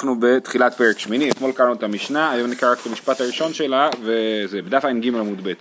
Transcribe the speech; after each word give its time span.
אנחנו 0.00 0.16
בתחילת 0.20 0.74
פרק 0.74 0.98
שמיני, 0.98 1.30
אתמול 1.30 1.52
קראנו 1.52 1.72
את 1.72 1.82
המשנה, 1.82 2.30
היום 2.30 2.50
נקרא 2.50 2.72
רק 2.72 2.80
את 2.80 2.86
המשפט 2.86 3.20
הראשון 3.20 3.52
שלה, 3.52 3.90
וזה 4.02 4.62
בדף 4.62 4.84
ע"ג 4.84 5.06
עמוד 5.06 5.48
ב'. 5.48 5.52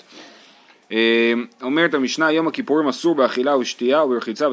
אה, 0.91 1.33
אומרת 1.61 1.93
המשנה, 1.93 2.31
יום 2.31 2.47
הכיפורים 2.47 2.87
אסור 2.87 3.15
באכילה 3.15 3.57
ושתייה 3.57 4.03
וברחיצה 4.03 4.47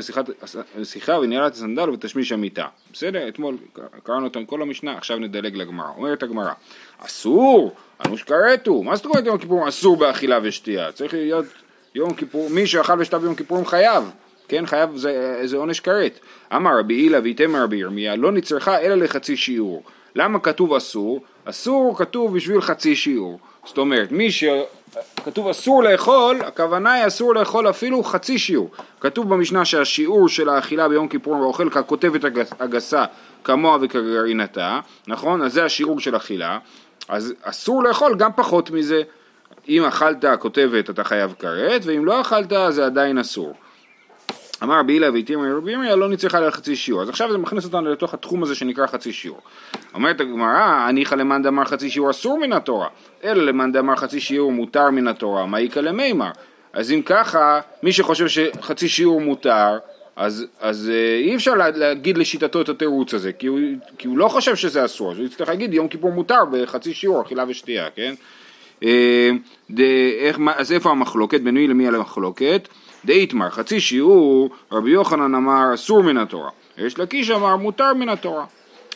ושיחה 0.76 1.18
ונעילת 1.18 1.52
הסנדל 1.52 1.90
ותשמיש 1.90 2.32
המיטה. 2.32 2.66
בסדר? 2.92 3.28
אתמול 3.28 3.56
קראנו 4.02 4.26
את 4.26 4.36
כל 4.46 4.62
המשנה, 4.62 4.96
עכשיו 4.96 5.18
נדלג 5.18 5.56
לגמרא. 5.56 5.88
אומרת 5.96 6.22
הגמרא, 6.22 6.52
אסור, 6.98 7.74
אנוש 8.06 8.22
כרתו, 8.22 8.82
מה 8.82 8.96
זאת 8.96 9.04
אומרת 9.04 9.26
יום 9.26 9.36
הכיפורים 9.36 9.66
אסור 9.68 9.96
באכילה 9.96 10.38
ושתייה? 10.42 10.92
צריך 10.92 11.14
להיות 11.14 11.46
יום 11.94 12.14
כיפור, 12.14 12.50
מי 12.50 12.66
שאכל 12.66 13.00
ושתה 13.00 13.18
ביום 13.18 13.34
כיפורים 13.34 13.66
חייב. 13.66 14.04
כן, 14.48 14.66
חייב 14.66 14.96
זה, 14.96 15.40
זה 15.44 15.56
עונש 15.56 15.80
כרת. 15.80 16.20
אמר 16.56 16.78
רבי 16.78 16.94
הילה 16.94 17.18
ואיתמר 17.22 17.62
רבי 17.62 17.76
ירמיה, 17.76 18.16
לא 18.16 18.32
נצרכה 18.32 18.80
אלא 18.80 18.94
לחצי 18.94 19.36
שיעור. 19.36 19.82
למה 20.14 20.38
כתוב 20.38 20.74
אסור? 20.74 21.24
אסור 21.44 21.98
כתוב 21.98 22.36
בשביל 22.36 22.60
חצי 22.60 22.96
שיעור. 22.96 23.38
זאת 23.66 23.78
אומרת, 23.78 24.12
מי 24.12 24.28
שכתוב 24.30 25.48
אסור 25.48 25.82
לאכול, 25.82 26.40
הכוונה 26.40 26.92
היא 26.92 27.06
אסור 27.06 27.34
לאכול 27.34 27.70
אפילו 27.70 28.04
חצי 28.04 28.38
שיעור. 28.38 28.70
כתוב 29.00 29.28
במשנה 29.28 29.64
שהשיעור 29.64 30.28
של 30.28 30.48
האכילה 30.48 30.88
ביום 30.88 31.08
כיפורים 31.08 31.40
ואוכל 31.40 31.70
ככותבת 31.70 32.20
הגסה 32.60 33.04
כמוה 33.44 33.78
וכגרעינתה, 33.80 34.80
נכון? 35.06 35.42
אז 35.42 35.52
זה 35.52 35.64
השיעור 35.64 36.00
של 36.00 36.16
אכילה. 36.16 36.58
אז 37.08 37.34
אסור 37.42 37.82
לאכול 37.82 38.16
גם 38.16 38.30
פחות 38.36 38.70
מזה. 38.70 39.02
אם 39.68 39.84
אכלת 39.84 40.24
כותבת 40.38 40.90
אתה 40.90 41.04
חייב 41.04 41.34
כרת, 41.38 41.82
ואם 41.84 42.04
לא 42.04 42.20
אכלת 42.20 42.52
זה 42.68 42.86
עדיין 42.86 43.18
אסור. 43.18 43.54
אמר 44.62 44.78
רבי 44.78 44.92
הילה 44.92 45.12
ואיתימר 45.12 45.56
רבי 45.56 45.72
ירמיה 45.72 45.96
לא 45.96 46.08
נצרכה 46.08 46.40
לה 46.40 46.50
חצי 46.50 46.76
שיעור. 46.76 47.02
אז 47.02 47.08
עכשיו 47.08 47.32
זה 47.32 47.38
מכניס 47.38 47.64
אותנו 47.64 47.92
לתוך 47.92 48.14
התחום 48.14 48.42
הזה 48.42 48.54
שנקרא 48.54 48.86
חצי 48.86 49.12
שיעור. 49.12 49.40
אומרת 49.94 50.20
הגמרא, 50.20 50.86
הניחא 50.88 51.14
למאן 51.14 51.42
דאמר 51.42 51.64
חצי 51.64 51.90
שיעור 51.90 52.10
אסור 52.10 52.38
מן 52.38 52.52
התורה, 52.52 52.88
אלא 53.24 53.44
למאן 53.44 53.72
דאמר 53.72 53.96
חצי 53.96 54.20
שיעור 54.20 54.52
מותר 54.52 54.90
מן 54.90 55.08
התורה, 55.08 55.46
מה 55.46 55.58
איכא 55.58 55.80
למימר? 55.80 56.30
אז 56.72 56.92
אם 56.92 57.02
ככה, 57.02 57.60
מי 57.82 57.92
שחושב 57.92 58.28
שחצי 58.28 58.88
שיעור 58.88 59.20
מותר, 59.20 59.78
אז, 60.16 60.46
אז 60.60 60.90
אה, 60.94 61.18
אי 61.18 61.36
אפשר 61.36 61.54
להגיד 61.54 62.18
לשיטתו 62.18 62.60
את 62.60 62.68
התירוץ 62.68 63.14
הזה, 63.14 63.32
כי 63.32 63.46
הוא, 63.46 63.60
כי 63.98 64.08
הוא 64.08 64.18
לא 64.18 64.28
חושב 64.28 64.56
שזה 64.56 64.84
אסור, 64.84 65.12
אז 65.12 65.18
הוא 65.18 65.26
יצטרך 65.26 65.48
להגיד 65.48 65.74
יום 65.74 65.88
כיפור 65.88 66.12
מותר 66.12 66.44
בחצי 66.52 66.94
שיעור, 66.94 67.22
אכילה 67.22 67.44
ושתייה, 67.48 67.88
כן? 67.90 68.14
אה, 68.82 69.30
אז 70.56 70.72
איפה 70.72 70.90
המחלוקת? 70.90 71.40
בנוי 71.40 71.66
למי 71.66 71.88
על 71.88 71.94
המחלוקת? 71.94 72.68
דאיתמר 73.06 73.50
חצי 73.50 73.80
שיעור, 73.80 74.50
רבי 74.72 74.90
יוחנן 74.90 75.34
אמר 75.34 75.74
אסור 75.74 76.02
מן 76.02 76.16
התורה, 76.16 76.50
יש 76.78 76.98
לקיש 76.98 77.30
אמר 77.30 77.56
מותר 77.56 77.94
מן 77.94 78.08
התורה. 78.08 78.44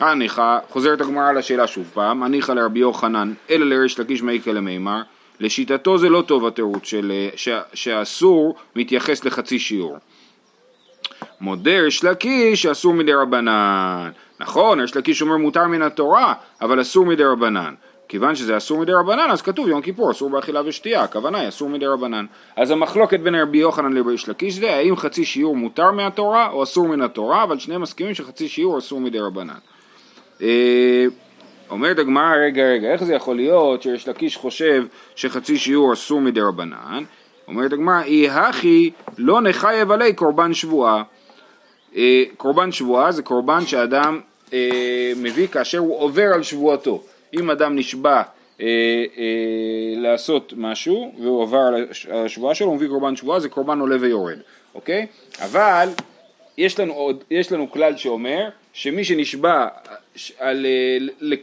הניחא, 0.00 0.58
חוזרת 0.68 1.00
הגמרא 1.00 1.32
לשאלה 1.32 1.66
שוב 1.66 1.90
פעם, 1.94 2.22
הניחא 2.22 2.52
לרבי 2.52 2.78
יוחנן, 2.78 3.32
אלא 3.50 3.66
לריש 3.66 3.98
לקיש 3.98 4.22
מעיקה 4.22 4.52
למימר, 4.52 5.00
לשיטתו 5.40 5.98
זה 5.98 6.08
לא 6.08 6.22
טוב 6.26 6.46
התירוץ 6.46 6.84
של 6.84 7.12
שאסור 7.74 8.56
מתייחס 8.76 9.24
לחצי 9.24 9.58
שיעור. 9.58 9.98
מודה 11.40 11.80
ריש 11.80 12.04
לקיש 12.04 12.62
שאסור 12.62 12.94
מדי 12.94 13.12
רבנן. 13.12 14.10
נכון, 14.40 14.80
ריש 14.80 14.96
לקיש 14.96 15.22
אומר 15.22 15.36
מותר 15.36 15.66
מן 15.66 15.82
התורה, 15.82 16.34
אבל 16.60 16.80
אסור 16.80 17.06
מדי 17.06 17.24
רבנן. 17.24 17.74
כיוון 18.10 18.34
שזה 18.34 18.56
אסור 18.56 18.78
מדי 18.78 18.92
רבנן, 18.92 19.30
אז 19.30 19.42
כתוב 19.42 19.68
יום 19.68 19.82
כיפור 19.82 20.10
אסור 20.10 20.30
באכילה 20.30 20.62
ושתייה, 20.64 21.02
הכוונה 21.02 21.38
היא 21.38 21.48
אסור 21.48 21.68
מדי 21.68 21.86
רבנן. 21.86 22.26
אז 22.56 22.70
המחלוקת 22.70 23.20
בין 23.20 23.34
רבי 23.34 23.58
יוחנן 23.58 23.92
לריש 23.92 24.28
לקיש 24.28 24.54
זה 24.54 24.74
האם 24.74 24.96
חצי 24.96 25.24
שיעור 25.24 25.56
מותר 25.56 25.90
מהתורה 25.90 26.50
או 26.50 26.62
אסור 26.62 26.88
מן 26.88 27.00
התורה, 27.00 27.42
אבל 27.42 27.58
שניהם 27.58 27.80
מסכימים 27.82 28.14
שחצי 28.14 28.48
שיעור 28.48 28.78
אסור 28.78 29.00
מדי 29.00 29.18
רבנן. 29.18 29.54
אה, 30.42 31.04
אומרת 31.70 31.98
הגמרא, 31.98 32.34
רגע 32.46 32.62
רגע, 32.62 32.92
איך 32.92 33.04
זה 33.04 33.14
יכול 33.14 33.36
להיות 33.36 33.82
שריש 33.82 34.08
לקיש 34.08 34.36
חושב 34.36 34.84
שחצי 35.16 35.58
שיעור 35.58 35.92
אסור 35.92 36.20
מדי 36.20 36.40
רבנן? 36.40 37.04
אומרת 37.48 37.72
הגמרא, 37.72 38.02
אי 38.02 38.28
הכי 38.28 38.90
לא 39.18 39.40
נחייב 39.40 39.90
עלי 39.90 40.12
קורבן 40.12 40.54
שבועה. 40.54 41.02
אה, 41.96 42.22
קורבן 42.36 42.72
שבועה 42.72 43.12
זה 43.12 43.22
קורבן 43.22 43.66
שאדם 43.66 44.20
אה, 44.52 45.12
מביא 45.16 45.46
כאשר 45.46 45.78
הוא 45.78 46.00
עובר 46.00 46.26
על 46.34 46.42
שבועתו. 46.42 47.02
אם 47.34 47.50
אדם 47.50 47.76
נשבע 47.76 48.22
אה, 48.60 48.66
אה, 49.18 49.24
לעשות 49.96 50.52
משהו 50.56 51.12
והוא 51.22 51.42
עבר 51.42 51.58
על 51.58 51.86
השבועה 52.10 52.54
שלו, 52.54 52.66
הוא 52.66 52.76
מביא 52.76 52.88
קורבן 52.88 53.16
שבועה, 53.16 53.40
זה 53.40 53.48
קורבן 53.48 53.78
עולה 53.80 53.96
ויורד, 54.00 54.38
אוקיי? 54.74 55.06
אבל 55.38 55.88
יש 56.58 56.80
לנו, 56.80 56.92
עוד, 56.92 57.24
יש 57.30 57.52
לנו 57.52 57.70
כלל 57.70 57.96
שאומר 57.96 58.48
שמי 58.72 59.04
שנשבע 59.04 59.66
על 60.38 60.66
אה, 60.66 61.36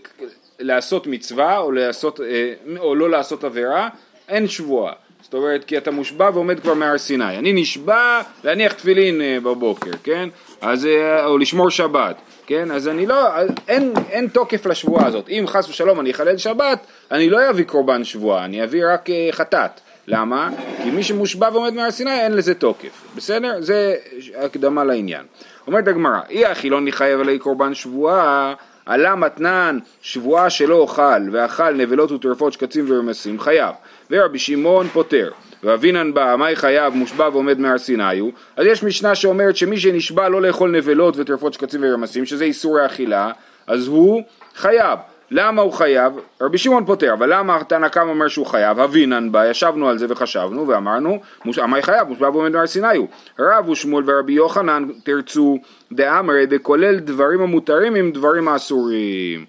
לעשות 0.60 1.08
מצווה 1.08 1.58
או, 1.58 1.72
לעשות, 1.72 2.22
אה, 2.22 2.54
או 2.80 2.96
לא 2.96 3.10
לעשות 3.10 3.44
עבירה, 3.44 3.90
אין 4.30 4.48
שבועה. 4.48 4.94
זאת 5.22 5.34
אומרת, 5.34 5.64
כי 5.64 5.78
אתה 5.78 5.92
מושבע 5.92 6.30
ועומד 6.34 6.60
כבר 6.60 6.74
מהר 6.74 6.98
סיני. 6.98 7.38
אני 7.38 7.54
נשבע 7.54 8.22
להניח 8.44 8.74
תפילין 8.74 9.22
אה, 9.22 9.38
בבוקר, 9.40 9.92
כן? 10.04 10.30
אז, 10.62 10.86
אה, 10.86 11.26
או 11.26 11.38
לשמור 11.38 11.70
שבת. 11.70 12.16
כן? 12.48 12.72
אז 12.72 12.88
אני 12.88 13.06
לא, 13.06 13.30
אין, 13.68 13.94
אין 14.10 14.28
תוקף 14.28 14.66
לשבועה 14.66 15.06
הזאת. 15.06 15.30
אם 15.30 15.46
חס 15.48 15.70
ושלום 15.70 16.00
אני 16.00 16.12
אחלל 16.12 16.38
שבת, 16.38 16.80
אני 17.12 17.30
לא 17.30 17.50
אביא 17.50 17.66
קורבן 17.66 18.04
שבועה, 18.04 18.46
אני 18.46 18.64
אביא 18.64 18.84
רק 18.94 19.10
אה, 19.10 19.30
חטאת. 19.32 19.72
למה? 20.08 20.50
כי 20.84 20.92
מי 20.92 21.04
שמושבע 21.04 21.50
ועומד 21.54 21.74
מהר 21.74 21.92
סיני 21.92 22.22
אין 22.22 22.34
לזה 22.34 22.54
תוקף. 22.54 23.04
בסדר? 23.16 23.62
זה 23.62 23.96
הקדמה 24.36 24.84
לעניין. 24.84 25.26
אומרת 25.68 25.88
הגמרא, 25.88 26.20
אי 26.30 26.52
אחי 26.52 26.70
לא 26.70 26.82
נחייב 26.82 27.20
עלי 27.20 27.40
קורבן 27.40 27.74
שבועה, 27.74 28.54
עלה 28.86 29.16
מתנן 29.16 29.80
שבועה 30.02 30.50
שלא 30.50 30.76
אוכל, 30.76 31.30
ואכל 31.32 31.74
נבלות 31.74 32.12
וטרפות 32.12 32.54
שקצים 32.54 32.86
ורמסים, 32.90 33.40
חייב. 33.40 33.76
ורבי 34.12 34.40
שמעון 34.40 34.88
פוטר. 34.88 35.32
ואבינן 35.64 36.14
בא, 36.14 36.36
מאי 36.40 36.56
חייב 36.56 36.94
מושבע 36.94 37.30
ועומד 37.34 37.60
מהר 37.60 37.78
סיני 37.78 38.20
הוא, 38.20 38.32
אז 38.58 38.66
יש 38.66 38.84
משנה 38.84 39.16
שאומרת 39.16 39.58
שמי 39.58 39.78
שנשבע 39.80 40.30
לא 40.30 40.42
לאכול 40.42 40.72
נבלות 40.72 41.18
וטרפות 41.18 41.54
שקצים 41.54 41.82
ורמסים, 41.84 42.26
שזה 42.26 42.44
איסורי 42.44 42.86
אכילה, 42.86 43.32
אז 43.68 43.88
הוא 43.88 44.24
חייב. 44.56 45.00
למה 45.32 45.62
הוא 45.62 45.74
חייב? 45.74 46.14
רבי 46.42 46.58
שמעון 46.58 46.86
פותר, 46.86 47.14
אבל 47.14 47.34
למה 47.34 47.64
תנא 47.64 47.88
קמא 47.88 48.10
אומר 48.10 48.28
שהוא 48.28 48.46
חייב? 48.46 48.80
אבינן 48.80 49.32
בא, 49.32 49.50
ישבנו 49.50 49.90
על 49.90 49.98
זה 49.98 50.06
וחשבנו 50.10 50.68
ואמרנו, 50.68 51.20
מאי 51.68 51.82
חייב? 51.82 52.08
מושבע 52.08 52.30
ועומד 52.30 52.52
מהר 52.52 52.68
סיני 52.68 52.98
הוא. 52.98 53.08
רב 53.40 53.70
ושמואל 53.70 54.04
ורבי 54.08 54.34
יוחנן 54.34 54.88
תרצו 55.04 55.60
דאמרי 55.92 56.46
דכולל 56.46 57.00
דברים 57.00 57.42
המותרים 57.42 57.96
עם 57.96 58.12
דברים 58.12 58.48
האסורים. 58.48 59.46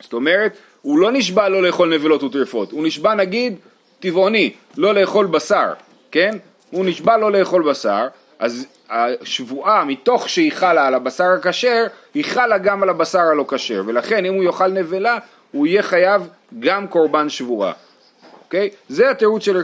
זאת 0.00 0.12
אומרת, 0.12 0.56
הוא 0.82 0.98
לא 0.98 1.12
נשבע 1.12 1.48
לא 1.48 1.62
לאכול 1.62 1.94
נבלות 1.94 2.22
וטרפות, 2.22 2.72
הוא 2.72 2.86
נשבע 2.86 3.14
נגיד 3.14 3.54
טבעוני, 4.00 4.52
לא 4.76 4.94
לאכול 4.94 5.26
בשר, 5.26 5.72
כן? 6.10 6.36
הוא 6.70 6.84
נשבע 6.84 7.16
לא 7.16 7.32
לאכול 7.32 7.62
בשר, 7.62 8.06
אז 8.38 8.66
השבועה 8.90 9.84
מתוך 9.84 10.28
שהיא 10.28 10.52
חלה 10.52 10.86
על 10.86 10.94
הבשר 10.94 11.24
הכשר, 11.24 11.86
היא 12.14 12.24
חלה 12.24 12.58
גם 12.58 12.82
על 12.82 12.88
הבשר 12.88 13.20
הלא 13.20 13.44
כשר, 13.48 13.82
ולכן 13.86 14.24
אם 14.24 14.34
הוא 14.34 14.44
יאכל 14.44 14.68
נבלה, 14.68 15.18
הוא 15.52 15.66
יהיה 15.66 15.82
חייב 15.82 16.28
גם 16.60 16.86
קורבן 16.86 17.28
שבועה. 17.28 17.72
אוקיי? 18.44 18.70
זה 18.88 19.10
התירוץ 19.10 19.44
של 19.44 19.56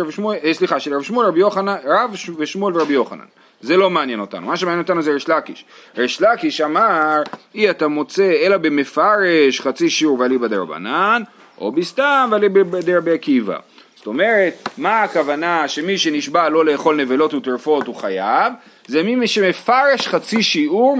רב 0.00 0.10
שמואל, 0.10 0.38
אה, 0.44 0.54
סליחה, 0.54 0.80
של 0.80 0.94
רב 0.94 1.02
שמואל 1.02 1.26
רבי 1.26 1.40
יוחנן, 1.40 1.76
רב 1.84 2.14
ושמואל 2.38 2.76
ורבי 2.76 2.94
יוחנן. 2.94 3.24
זה 3.60 3.76
לא 3.76 3.90
מעניין 3.90 4.20
אותנו, 4.20 4.46
מה 4.46 4.56
שמעניין 4.56 4.82
אותנו 4.82 5.02
זה 5.02 5.12
ריש 5.12 5.28
לקיש. 5.28 5.64
ריש 5.96 6.22
לקיש 6.22 6.60
אמר, 6.60 7.22
אי 7.54 7.70
אתה 7.70 7.88
מוצא 7.88 8.32
אלא 8.42 8.56
במפרש 8.56 9.60
חצי 9.60 9.90
שיעור 9.90 10.20
ואליבא 10.20 10.46
דרבנן, 10.46 11.22
או 11.58 11.72
בסתם 11.72 12.28
ואליבא 12.32 12.80
דרבי 12.80 13.12
עקיבא. 13.12 13.58
זאת 14.04 14.08
אומרת, 14.08 14.68
מה 14.78 15.02
הכוונה 15.02 15.68
שמי 15.68 15.98
שנשבע 15.98 16.48
לא 16.48 16.64
לאכול 16.64 16.96
נבלות 16.96 17.34
וטרפות 17.34 17.86
הוא 17.86 17.94
חייב? 17.94 18.52
זה 18.86 19.02
מי 19.02 19.26
שמפרש 19.26 20.08
חצי 20.08 20.42
שיעור 20.42 20.96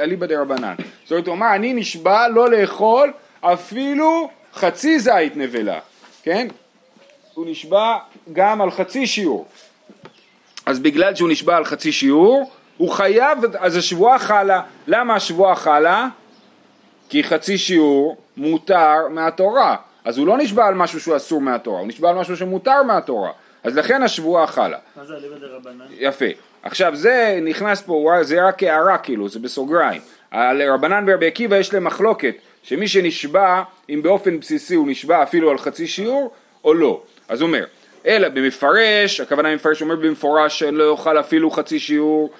אליבא 0.00 0.26
דרבנן. 0.26 0.74
זאת 1.02 1.10
אומרת, 1.10 1.26
הוא 1.26 1.34
אמר, 1.34 1.54
אני 1.54 1.72
נשבע 1.72 2.28
לא 2.28 2.50
לאכול 2.50 3.12
אפילו 3.40 4.30
חצי 4.54 4.98
זית 4.98 5.36
נבלה, 5.36 5.78
כן? 6.22 6.48
הוא 7.34 7.46
נשבע 7.48 7.96
גם 8.32 8.60
על 8.60 8.70
חצי 8.70 9.06
שיעור. 9.06 9.46
אז 10.66 10.78
בגלל 10.78 11.14
שהוא 11.14 11.28
נשבע 11.28 11.56
על 11.56 11.64
חצי 11.64 11.92
שיעור, 11.92 12.50
הוא 12.76 12.90
חייב, 12.90 13.38
אז 13.58 13.76
השבועה 13.76 14.18
חלה. 14.18 14.62
למה 14.86 15.14
השבועה 15.14 15.54
חלה? 15.54 16.08
כי 17.08 17.24
חצי 17.24 17.58
שיעור 17.58 18.16
מותר 18.36 18.96
מהתורה. 19.10 19.76
אז 20.04 20.18
הוא 20.18 20.26
לא 20.26 20.38
נשבע 20.38 20.66
על 20.66 20.74
משהו 20.74 21.00
שהוא 21.00 21.16
אסור 21.16 21.40
מהתורה, 21.40 21.80
הוא 21.80 21.88
נשבע 21.88 22.10
על 22.10 22.16
משהו 22.16 22.36
שמותר 22.36 22.82
מהתורה. 22.82 23.30
אז 23.64 23.76
לכן 23.76 24.02
השבועה 24.02 24.46
חלה. 24.46 24.78
מה 24.96 25.04
זה 25.04 25.14
אליבא 25.14 25.38
דרבנן? 25.38 25.84
יפה. 25.90 26.26
עכשיו 26.62 26.96
זה 26.96 27.38
נכנס 27.42 27.82
פה, 27.82 28.10
זה 28.22 28.46
רק 28.46 28.62
הערה 28.62 28.98
כאילו, 28.98 29.28
זה 29.28 29.38
בסוגריים. 29.38 30.02
על 30.30 30.62
רבנן 30.62 31.04
ורבי 31.06 31.26
עקיבא 31.26 31.56
יש 31.56 31.74
להם 31.74 31.84
מחלוקת, 31.84 32.34
שמי 32.62 32.88
שנשבע, 32.88 33.62
אם 33.90 34.00
באופן 34.02 34.40
בסיסי 34.40 34.74
הוא 34.74 34.88
נשבע 34.88 35.22
אפילו 35.22 35.50
על 35.50 35.58
חצי 35.58 35.86
שיעור, 35.86 36.30
או 36.64 36.74
לא. 36.74 37.02
אז 37.28 37.40
הוא 37.40 37.46
אומר, 37.46 37.64
אלא 38.06 38.28
במפרש, 38.28 39.20
הכוונה 39.20 39.54
מפרש 39.54 39.82
אומר 39.82 39.96
במפורש 39.96 40.58
שלא 40.58 40.90
יאכל 40.90 41.20
אפילו 41.20 41.50
חצי 41.50 41.78
שיעור 41.78 42.30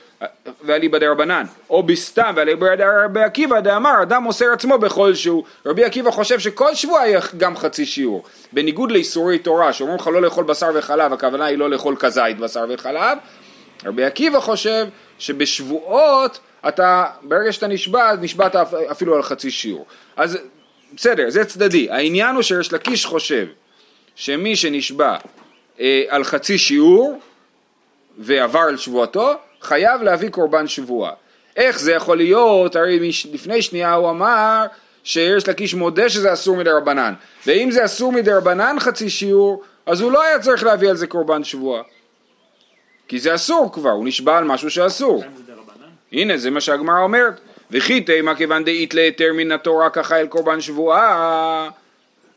ואליבא 0.62 0.98
דרבנן, 0.98 1.44
או 1.70 1.82
בסתם 1.82 2.32
ואליבא 2.36 2.74
דרבי 2.74 3.22
עקיבא 3.22 3.60
דאמר 3.60 4.02
אדם 4.02 4.22
מוסר 4.22 4.52
עצמו 4.52 4.78
בכל 4.78 5.14
שהוא, 5.14 5.44
רבי 5.66 5.84
עקיבא 5.84 6.10
חושב 6.10 6.38
שכל 6.38 6.74
שבוע 6.74 7.00
יהיה 7.00 7.20
גם 7.36 7.56
חצי 7.56 7.86
שיעור, 7.86 8.24
בניגוד 8.52 8.90
לאיסורי 8.90 9.38
תורה 9.38 9.72
שאומרים 9.72 9.98
לך 9.98 10.06
לא 10.06 10.22
לאכול 10.22 10.44
בשר 10.44 10.70
וחלב, 10.74 11.12
הכוונה 11.12 11.44
היא 11.44 11.58
לא 11.58 11.70
לאכול 11.70 11.96
כזית 11.98 12.38
בשר 12.38 12.64
וחלב, 12.68 13.18
רבי 13.84 14.04
עקיבא 14.04 14.40
חושב 14.40 14.86
שבשבועות 15.18 16.40
אתה, 16.68 17.04
ברגע 17.22 17.52
שאתה 17.52 17.66
נשבע, 17.66 18.12
נשבעת 18.20 18.56
אפילו 18.90 19.16
על 19.16 19.22
חצי 19.22 19.50
שיעור. 19.50 19.86
אז 20.16 20.38
בסדר, 20.94 21.30
זה 21.30 21.44
צדדי. 21.44 21.90
העניין 21.90 22.34
הוא 22.34 22.42
שיש 22.42 22.72
לקיש 22.72 23.06
חושב 23.06 23.46
שמי 24.14 24.56
שנשבע 24.56 25.16
על 26.08 26.24
חצי 26.24 26.58
שיעור 26.58 27.20
ועבר 28.18 28.60
על 28.60 28.76
שבועתו, 28.76 29.34
חייב 29.60 30.02
להביא 30.02 30.28
קורבן 30.28 30.68
שבועה. 30.68 31.12
איך 31.56 31.80
זה 31.80 31.92
יכול 31.92 32.16
להיות? 32.16 32.76
הרי 32.76 33.12
לפני 33.32 33.62
שנייה 33.62 33.92
הוא 33.92 34.10
אמר 34.10 34.66
שיש 35.04 35.48
לקיש 35.48 35.74
מודה 35.74 36.08
שזה 36.08 36.32
אסור 36.32 36.56
מדי 36.56 36.70
רבנן. 36.70 37.14
ואם 37.46 37.70
זה 37.70 37.84
אסור 37.84 38.12
מדי 38.12 38.32
רבנן 38.32 38.76
חצי 38.80 39.10
שיעור, 39.10 39.62
אז 39.86 40.00
הוא 40.00 40.12
לא 40.12 40.22
היה 40.22 40.38
צריך 40.38 40.64
להביא 40.64 40.90
על 40.90 40.96
זה 40.96 41.06
קורבן 41.06 41.44
שבועה. 41.44 41.82
כי 43.08 43.18
זה 43.18 43.34
אסור 43.34 43.72
כבר, 43.72 43.90
הוא 43.90 44.06
נשבע 44.06 44.38
על 44.38 44.44
משהו 44.44 44.70
שאסור. 44.70 45.24
הנה, 46.12 46.36
זה 46.36 46.50
מה 46.50 46.60
שהגמרא 46.60 47.00
אומרת. 47.00 47.40
וכי 47.70 48.00
תימא 48.00 48.34
כיוון 48.34 48.64
דאית 48.64 48.94
להיתר 48.94 49.32
מן 49.34 49.52
התורה 49.52 49.90
ככה 49.90 50.20
אל 50.20 50.26
קורבן 50.26 50.60
שבועה, 50.60 51.68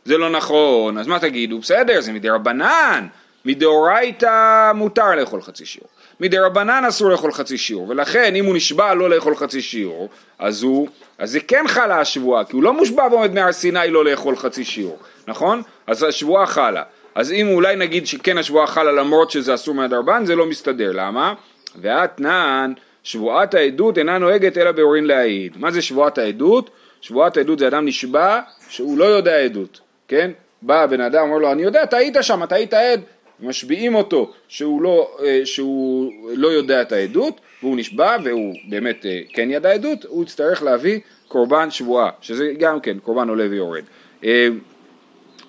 זה 0.05 0.17
לא 0.17 0.29
נכון. 0.29 0.97
אז 0.97 1.07
מה 1.07 1.19
תגידו? 1.19 1.59
בסדר, 1.59 2.01
זה 2.01 2.11
מדי 2.11 2.29
רבנן. 2.29 3.07
מדאורייתא 3.45 4.71
מותר 4.75 5.15
לאכול 5.15 5.41
חצי 5.41 5.65
שיעור. 5.65 5.87
מדי 6.19 6.37
רבנן 6.37 6.85
אסור 6.87 7.09
לאכול 7.09 7.31
חצי 7.31 7.57
שיעור, 7.57 7.89
ולכן 7.89 8.35
אם 8.35 8.45
הוא 8.45 8.55
נשבע 8.55 8.93
לא 8.93 9.09
לאכול 9.09 9.35
חצי 9.35 9.61
שיעור, 9.61 10.09
אז 10.39 10.63
הוא, 10.63 10.87
אז 11.17 11.31
זה 11.31 11.39
כן 11.39 11.63
חלה 11.67 11.99
השבועה, 11.99 12.43
כי 12.43 12.55
הוא 12.55 12.63
לא 12.63 12.73
מושבע 12.73 13.07
ועומד 13.11 13.33
מהר 13.33 13.51
סיני 13.51 13.89
לא 13.89 14.05
לאכול 14.05 14.35
חצי 14.35 14.63
שיעור, 14.63 14.99
נכון? 15.27 15.61
אז 15.87 16.03
השבועה 16.03 16.45
חלה. 16.45 16.83
אז 17.15 17.31
אם 17.31 17.47
אולי 17.47 17.75
נגיד 17.75 18.07
שכן 18.07 18.37
השבועה 18.37 18.67
חלה 18.67 18.91
למרות 18.91 19.31
שזה 19.31 19.53
אסור 19.53 19.75
מהדרבן, 19.75 20.25
זה 20.25 20.35
לא 20.35 20.45
מסתדר, 20.45 20.91
למה? 20.91 21.33
ואתנן, 21.81 22.73
שבועת 23.03 23.53
העדות 23.53 23.97
אינה 23.97 24.17
נוהגת 24.17 24.57
אלא 24.57 24.71
באורין 24.71 25.05
להעיד. 25.05 25.57
מה 25.57 25.71
זה 25.71 25.81
שבועת 25.81 26.17
העדות? 26.17 26.69
שבועת 27.01 27.37
העדות 27.37 27.59
זה 27.59 27.67
אדם 27.67 27.85
נשבע 27.85 28.39
שהוא 28.69 28.97
לא 28.97 29.05
יודע 29.05 29.37
עדות, 29.37 29.79
כן? 30.07 30.31
בא 30.61 30.85
בן 30.85 31.01
אדם, 31.01 31.21
אומר 31.21 31.37
לו, 31.37 31.51
אני 31.51 31.63
יודע, 31.63 31.83
אתה 31.83 31.97
היית 31.97 32.15
שם, 32.21 32.43
אתה 32.43 32.55
היית 32.55 32.73
עד, 32.73 33.01
משביעים 33.39 33.95
אותו 33.95 34.31
שהוא 34.47 34.81
לא, 34.81 35.17
אה, 35.25 35.41
שהוא 35.45 36.11
לא 36.33 36.47
יודע 36.47 36.81
את 36.81 36.91
העדות, 36.91 37.41
והוא 37.63 37.77
נשבע 37.77 38.17
והוא 38.23 38.53
באמת 38.69 39.05
אה, 39.05 39.21
כן 39.33 39.51
ידע 39.51 39.71
עדות, 39.71 40.05
הוא 40.05 40.23
יצטרך 40.23 40.63
להביא 40.63 40.99
קורבן 41.27 41.71
שבועה, 41.71 42.09
שזה 42.21 42.53
גם 42.59 42.79
כן 42.79 42.99
קורבן 42.99 43.29
עולה 43.29 43.47
ויורד. 43.49 43.83
אה, 44.23 44.47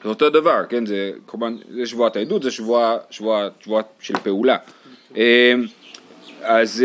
זה 0.02 0.08
אותו 0.08 0.30
דבר, 0.30 0.60
כן, 0.68 0.86
זה 0.86 1.12
קורבן, 1.26 1.56
זה 1.70 1.86
שבועת 1.86 2.16
העדות, 2.16 2.42
זה 2.42 2.50
שבועה, 2.50 2.96
שבועה, 3.10 3.48
שבועה 3.60 3.82
של 4.00 4.14
פעולה. 4.22 4.56
אז, 6.42 6.84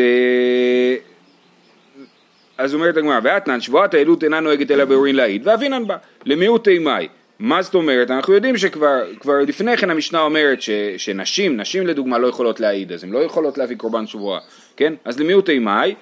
אז 2.57 2.74
אומרת 2.74 2.98
הגמרא, 2.98 3.19
ואתנן 3.24 3.62
שבועת 3.62 3.94
העדות 3.94 4.24
אינה 4.24 4.40
נוהגת 4.40 4.72
אלא 4.72 4.86
באורין 4.86 5.16
להעיד, 5.16 5.48
ואבינן 5.48 5.88
בה, 5.88 5.98
למיעוט 6.25 6.68
אימי. 6.68 7.07
מה 7.39 7.62
זאת 7.62 7.75
אומרת? 7.75 8.12
אנחנו 8.12 8.33
יודעים 8.33 8.57
שכבר 8.57 9.03
לפני 9.47 9.77
כן 9.77 9.89
המשנה 9.89 10.21
אומרת 10.21 10.62
ש, 10.62 10.69
שנשים, 10.97 11.57
נשים 11.57 11.88
לדוגמה 11.88 12.18
לא 12.18 12.27
יכולות 12.27 12.59
להעיד, 12.59 12.91
אז 12.91 13.03
הן 13.03 13.09
לא 13.09 13.19
יכולות 13.19 13.57
להביא 13.57 13.75
קורבן 13.75 14.07
שבועה, 14.07 14.39
כן? 14.77 14.94
אז 15.06 15.19
למיעוטי 15.19 15.59
מאי, 15.59 15.95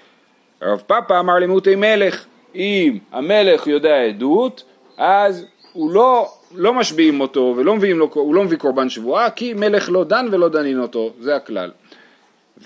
הרב 0.62 0.84
פאפה 0.88 1.20
אמר 1.20 1.40
למיעוטי 1.40 1.76
מלך, 1.76 2.26
אם 2.56 2.98
המלך 3.12 3.68
יודע 3.68 4.02
עדות, 4.02 4.64
אז 4.98 5.46
הוא 5.74 5.92
לא, 5.92 6.32
לא 6.56 6.74
משביעים 6.74 7.22
אותו 7.22 7.54
ולא 7.58 7.76
מביאים 7.76 8.00
לו, 8.00 8.10
הוא 8.14 8.36
לא 8.36 8.44
מביא 8.44 8.58
קורבן 8.58 8.90
שבועה, 8.90 9.30
כי 9.30 9.54
מלך 9.54 9.90
לא 9.90 10.04
דן 10.04 10.28
ולא 10.32 10.50
דנין 10.50 10.80
אותו, 10.80 11.14
זה 11.22 11.36
הכלל. 11.36 11.72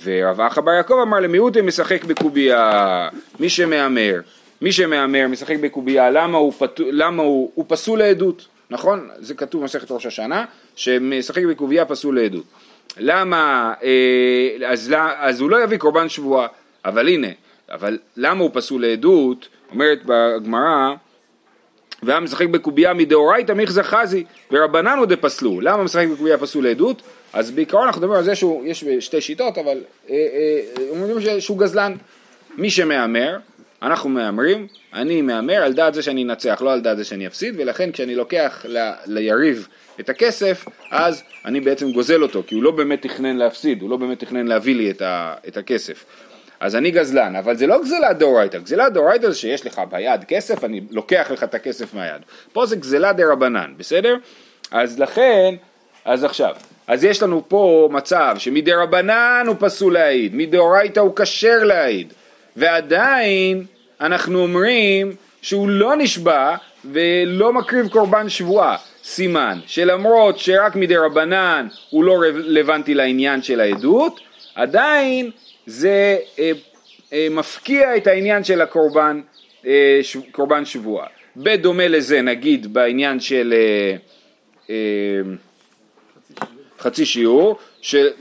ורב 0.03 0.41
אחא 0.41 0.61
בר 0.61 0.71
יעקב 0.71 0.95
אמר 1.01 1.19
למיעוטי 1.19 1.61
משחק 1.61 2.03
בקובייה, 2.03 3.09
מי 3.39 3.49
שמהמר, 3.49 4.19
מי 4.61 4.71
שמהמר 4.71 5.27
משחק 5.27 5.55
בקובייה, 5.61 6.11
למה 6.11 6.37
הוא, 6.37 6.51
פת... 6.51 6.79
למה 6.79 7.23
הוא, 7.23 7.51
הוא 7.55 7.65
פסול 7.67 7.99
לעדות? 7.99 8.47
נכון? 8.71 9.09
זה 9.19 9.33
כתוב 9.33 9.61
במסכת 9.61 9.91
ראש 9.91 10.05
השנה, 10.05 10.45
שמשחק 10.75 11.43
בקובייה 11.43 11.85
פסול 11.85 12.19
לעדות. 12.19 12.43
למה, 12.97 13.73
אה, 13.83 14.67
אז, 14.67 14.93
אז 15.17 15.41
הוא 15.41 15.49
לא 15.49 15.63
יביא 15.63 15.77
קורבן 15.77 16.09
שבועה, 16.09 16.47
אבל 16.85 17.07
הנה, 17.07 17.27
אבל 17.69 17.97
למה 18.17 18.43
הוא 18.43 18.49
פסול 18.53 18.81
לעדות? 18.81 19.47
אומרת 19.71 19.99
בגמרא, 20.05 20.93
והיה 22.03 22.19
משחק 22.19 22.47
בקובייה 22.47 22.93
מדאורייתא 22.93 23.51
מיכזה 23.51 23.83
חזי 23.83 24.23
ורבנן 24.51 24.97
עוד 24.99 25.13
פסלו. 25.13 25.61
למה 25.61 25.83
משחק 25.83 26.07
בקובייה 26.07 26.37
פסול 26.37 26.63
לעדות? 26.63 27.01
אז 27.33 27.51
בעיקרון 27.51 27.87
אנחנו 27.87 28.01
מדברים 28.01 28.17
על 28.17 28.25
זה 28.25 28.35
שיש 28.35 28.83
שתי 28.99 29.21
שיטות, 29.21 29.57
אבל 29.57 29.77
אה, 30.09 30.15
אה, 30.15 30.89
אומרים 30.89 31.39
שהוא 31.39 31.57
גזלן. 31.57 31.93
מי 32.57 32.69
שמהמר, 32.69 33.37
אנחנו 33.81 34.09
מהמרים, 34.09 34.67
אני 34.93 35.21
מהמר 35.21 35.63
על 35.63 35.73
דעת 35.73 35.93
זה 35.93 36.01
שאני 36.01 36.23
אנצח, 36.23 36.61
לא 36.61 36.73
על 36.73 36.81
דעת 36.81 36.97
זה 36.97 37.03
שאני 37.03 37.27
אפסיד, 37.27 37.55
ולכן 37.57 37.91
כשאני 37.91 38.15
לוקח 38.15 38.65
ל, 38.67 38.91
ליריב 39.05 39.67
את 39.99 40.09
הכסף, 40.09 40.65
אז 40.91 41.23
אני 41.45 41.59
בעצם 41.59 41.91
גוזל 41.91 42.23
אותו, 42.23 42.43
כי 42.47 42.55
הוא 42.55 42.63
לא 42.63 42.71
באמת 42.71 43.01
תכנן 43.01 43.37
להפסיד, 43.37 43.81
הוא 43.81 43.89
לא 43.89 43.97
באמת 43.97 44.19
תכנן 44.19 44.47
להביא 44.47 44.75
לי 44.75 44.91
את, 44.91 45.01
ה, 45.01 45.33
את 45.47 45.57
הכסף. 45.57 46.05
אז 46.59 46.75
אני 46.75 46.91
גזלן, 46.91 47.35
אבל 47.35 47.57
זה 47.57 47.67
לא 47.67 47.81
גזלה 47.81 48.13
דאורייתא, 48.13 48.59
גזלה 48.59 48.89
דאורייתא 48.89 49.29
זה 49.29 49.35
שיש 49.35 49.65
לך 49.65 49.81
ביד 49.89 50.23
כסף, 50.23 50.63
אני 50.63 50.81
לוקח 50.91 51.27
לך 51.31 51.43
את 51.43 51.55
הכסף 51.55 51.93
מהיד. 51.93 52.21
פה 52.53 52.65
זה 52.65 52.75
גזלה 52.75 53.13
דה 53.13 53.31
רבנן, 53.31 53.73
בסדר? 53.77 54.15
אז 54.71 54.99
לכן, 54.99 55.55
אז 56.05 56.23
עכשיו, 56.23 56.55
אז 56.87 57.03
יש 57.03 57.23
לנו 57.23 57.43
פה 57.47 57.89
מצב 57.91 58.35
שמדי 58.37 58.73
רבנן 58.73 59.43
הוא 59.47 59.55
פסול 59.59 59.93
להעיד, 59.93 60.35
מדאורייתא 60.35 60.99
הוא 60.99 61.15
כשר 61.15 61.63
להעיד, 61.63 62.13
ועדיין 62.57 63.65
אנחנו 64.01 64.39
אומרים 64.39 65.15
שהוא 65.41 65.69
לא 65.69 65.95
נשבע 65.95 66.55
ולא 66.85 67.53
מקריב 67.53 67.87
קורבן 67.87 68.29
שבועה, 68.29 68.77
סימן 69.03 69.59
שלמרות 69.67 70.39
שרק 70.39 70.75
מדי 70.75 70.97
רבנן 70.97 71.67
הוא 71.89 72.03
לא 72.03 72.13
רלוונטי 72.13 72.93
לעניין 72.93 73.41
של 73.41 73.59
העדות, 73.59 74.19
עדיין 74.55 75.31
זה 75.65 76.17
אה, 76.39 76.51
אה, 77.13 77.27
מפקיע 77.31 77.97
את 77.97 78.07
העניין 78.07 78.43
של 78.43 78.61
הקורבן, 78.61 79.21
אה, 79.65 79.99
ש, 80.01 80.17
קורבן 80.31 80.65
שבועה. 80.65 81.07
בדומה 81.37 81.87
לזה 81.87 82.21
נגיד 82.21 82.73
בעניין 82.73 83.19
של 83.19 83.53
אה, 83.53 83.95
אה, 84.69 84.75
חצי 86.81 87.05
שיעור, 87.05 87.57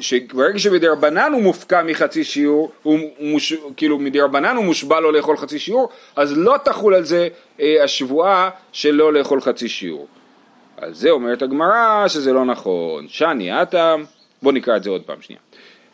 שברגע 0.01 0.59
שמדרבנן 0.59 1.33
הוא 1.33 1.43
מופקע 1.43 1.83
מחצי 1.83 2.25
שיעור, 2.25 2.73
הוא 2.83 2.99
מוש, 3.21 3.53
כאילו 3.77 3.99
מדרבנן 3.99 4.57
הוא 4.57 4.65
מושבע 4.65 5.01
לא 5.01 5.13
לאכול 5.13 5.37
חצי 5.37 5.59
שיעור, 5.59 5.89
אז 6.17 6.39
לא 6.39 6.57
תחול 6.65 6.95
על 6.95 7.05
זה 7.05 7.29
אה, 7.61 7.85
השבועה 7.85 8.51
של 8.73 8.91
לא 8.91 9.13
לאכול 9.13 9.41
חצי 9.41 9.69
שיעור. 9.69 10.07
על 10.77 10.95
זה 10.95 11.11
אומרת 11.11 11.43
הגמרא 11.43 12.09
שזה 12.09 12.33
לא 12.33 12.45
נכון. 12.45 13.09
שני 13.09 13.51
עתה, 13.51 13.97
בוא 14.43 14.53
נקרא 14.53 14.77
את 14.77 14.83
זה 14.83 14.91
עוד 14.91 15.03
פעם 15.03 15.17
שנייה. 15.21 15.41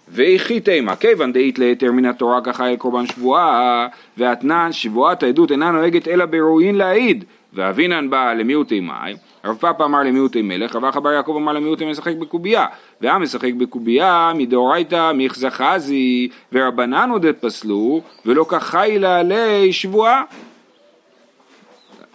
ואיכי 0.08 0.60
תימא, 0.60 0.94
כיוון 0.94 1.32
דאית 1.32 1.58
להיתר 1.58 1.92
מן 1.92 2.04
התורה 2.04 2.40
ככה 2.44 2.70
אל 2.70 2.76
קורבן 2.76 3.06
שבועה, 3.06 3.88
ואתנן 4.18 4.72
שבועת 4.72 5.22
העדות 5.22 5.50
אינה 5.50 5.70
נוהגת 5.70 6.08
אלא 6.08 6.26
בראויין 6.26 6.74
להעיד, 6.74 7.24
ואבינן 7.56 8.10
בא 8.10 8.32
למיעוטי 8.32 8.80
מאי, 8.80 9.14
רב 9.44 9.56
פאפה 9.56 9.84
אמר 9.84 10.02
למיעוטי 10.02 10.42
מלך, 10.42 10.76
רב 10.76 10.84
אחא 10.84 11.00
בר 11.00 11.12
יעקב 11.12 11.34
אמר 11.36 11.52
למיעוטי 11.52 11.84
משחק 11.90 12.14
בקובייה, 12.16 12.66
והעם 13.00 13.22
משחק 13.22 13.52
בקובייה 13.54 14.32
מדאורייתא 14.34 15.12
מיכזה 15.12 15.50
חזי, 15.50 16.28
ורבנן 16.52 17.10
עוד 17.10 17.26
פסלו, 17.40 18.00
ולא 18.26 18.44
כחיילה 18.44 19.18
עלי 19.18 19.72
שבועה. 19.72 20.22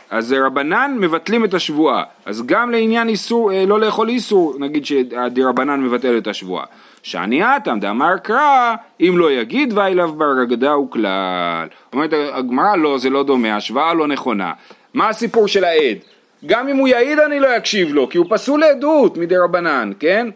אז 0.10 0.36
רבנן 0.46 0.98
מבטלים 1.00 1.46
את 1.46 1.54
השבועה, 1.54 2.04
אז 2.26 2.44
גם 2.46 2.72
לעניין 2.72 3.10
איסור, 3.10 3.52
אה, 3.52 3.66
לא 3.66 3.80
לאכול 3.80 4.10
איסור, 4.10 4.56
נגיד 4.60 4.86
שדרבנן 4.86 5.82
מבטל 5.82 6.18
את 6.18 6.28
השבועה. 6.28 6.66
שאני 7.04 7.44
אטם 7.44 7.80
דאמר 7.80 8.18
קרא, 8.18 8.76
אם 9.02 9.14
לא 9.18 9.32
יגיד 9.32 9.74
ואילב 9.78 10.10
ברגדה 10.10 10.72
הוא 10.72 10.92
כלל. 10.92 11.68
אומרת 11.94 12.14
הגמרא 12.34 12.76
לא, 12.76 12.98
זה 12.98 13.10
לא 13.10 13.24
דומה, 13.24 13.56
השוואה 13.56 13.94
לא 13.94 14.08
נכונה. 14.08 14.54
מה 14.94 15.10
הסיפור 15.10 15.48
של 15.48 15.64
העד? 15.64 15.98
גם 16.46 16.68
אם 16.68 16.78
הוא 16.78 16.88
יעיד 16.88 17.20
אני 17.20 17.40
לא 17.40 17.58
אקשיב 17.58 17.94
לו, 17.94 18.10
כי 18.10 18.18
הוא 18.18 18.26
פסול 18.30 18.60
לעדות 18.60 19.18
מדי 19.18 19.38
רבנן, 19.38 19.92
כן? 20.00 20.28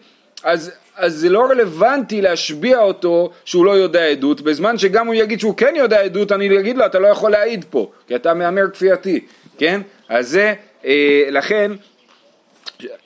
אז, 0.44 0.72
אז 0.96 1.14
זה 1.14 1.30
לא 1.30 1.46
רלוונטי 1.46 2.22
להשביע 2.22 2.80
אותו 2.80 3.32
שהוא 3.46 3.66
לא 3.66 3.72
יודע 3.72 4.06
עדות, 4.06 4.42
בזמן 4.42 4.78
שגם 4.78 5.08
הוא 5.08 5.16
יגיד 5.16 5.40
שהוא 5.40 5.58
כן 5.58 5.74
יודע 5.78 6.02
עדות, 6.02 6.32
אני 6.32 6.60
אגיד 6.60 6.78
לו 6.78 6.86
אתה 6.86 7.00
לא 7.00 7.08
יכול 7.08 7.32
להעיד 7.32 7.66
פה, 7.70 7.92
כי 8.08 8.16
אתה 8.16 8.34
מהמר 8.34 8.70
כפייתי, 8.74 9.20
כן? 9.58 9.82
אז 10.10 10.30
זה, 10.30 10.54
אה, 10.86 11.24
לכן, 11.32 11.72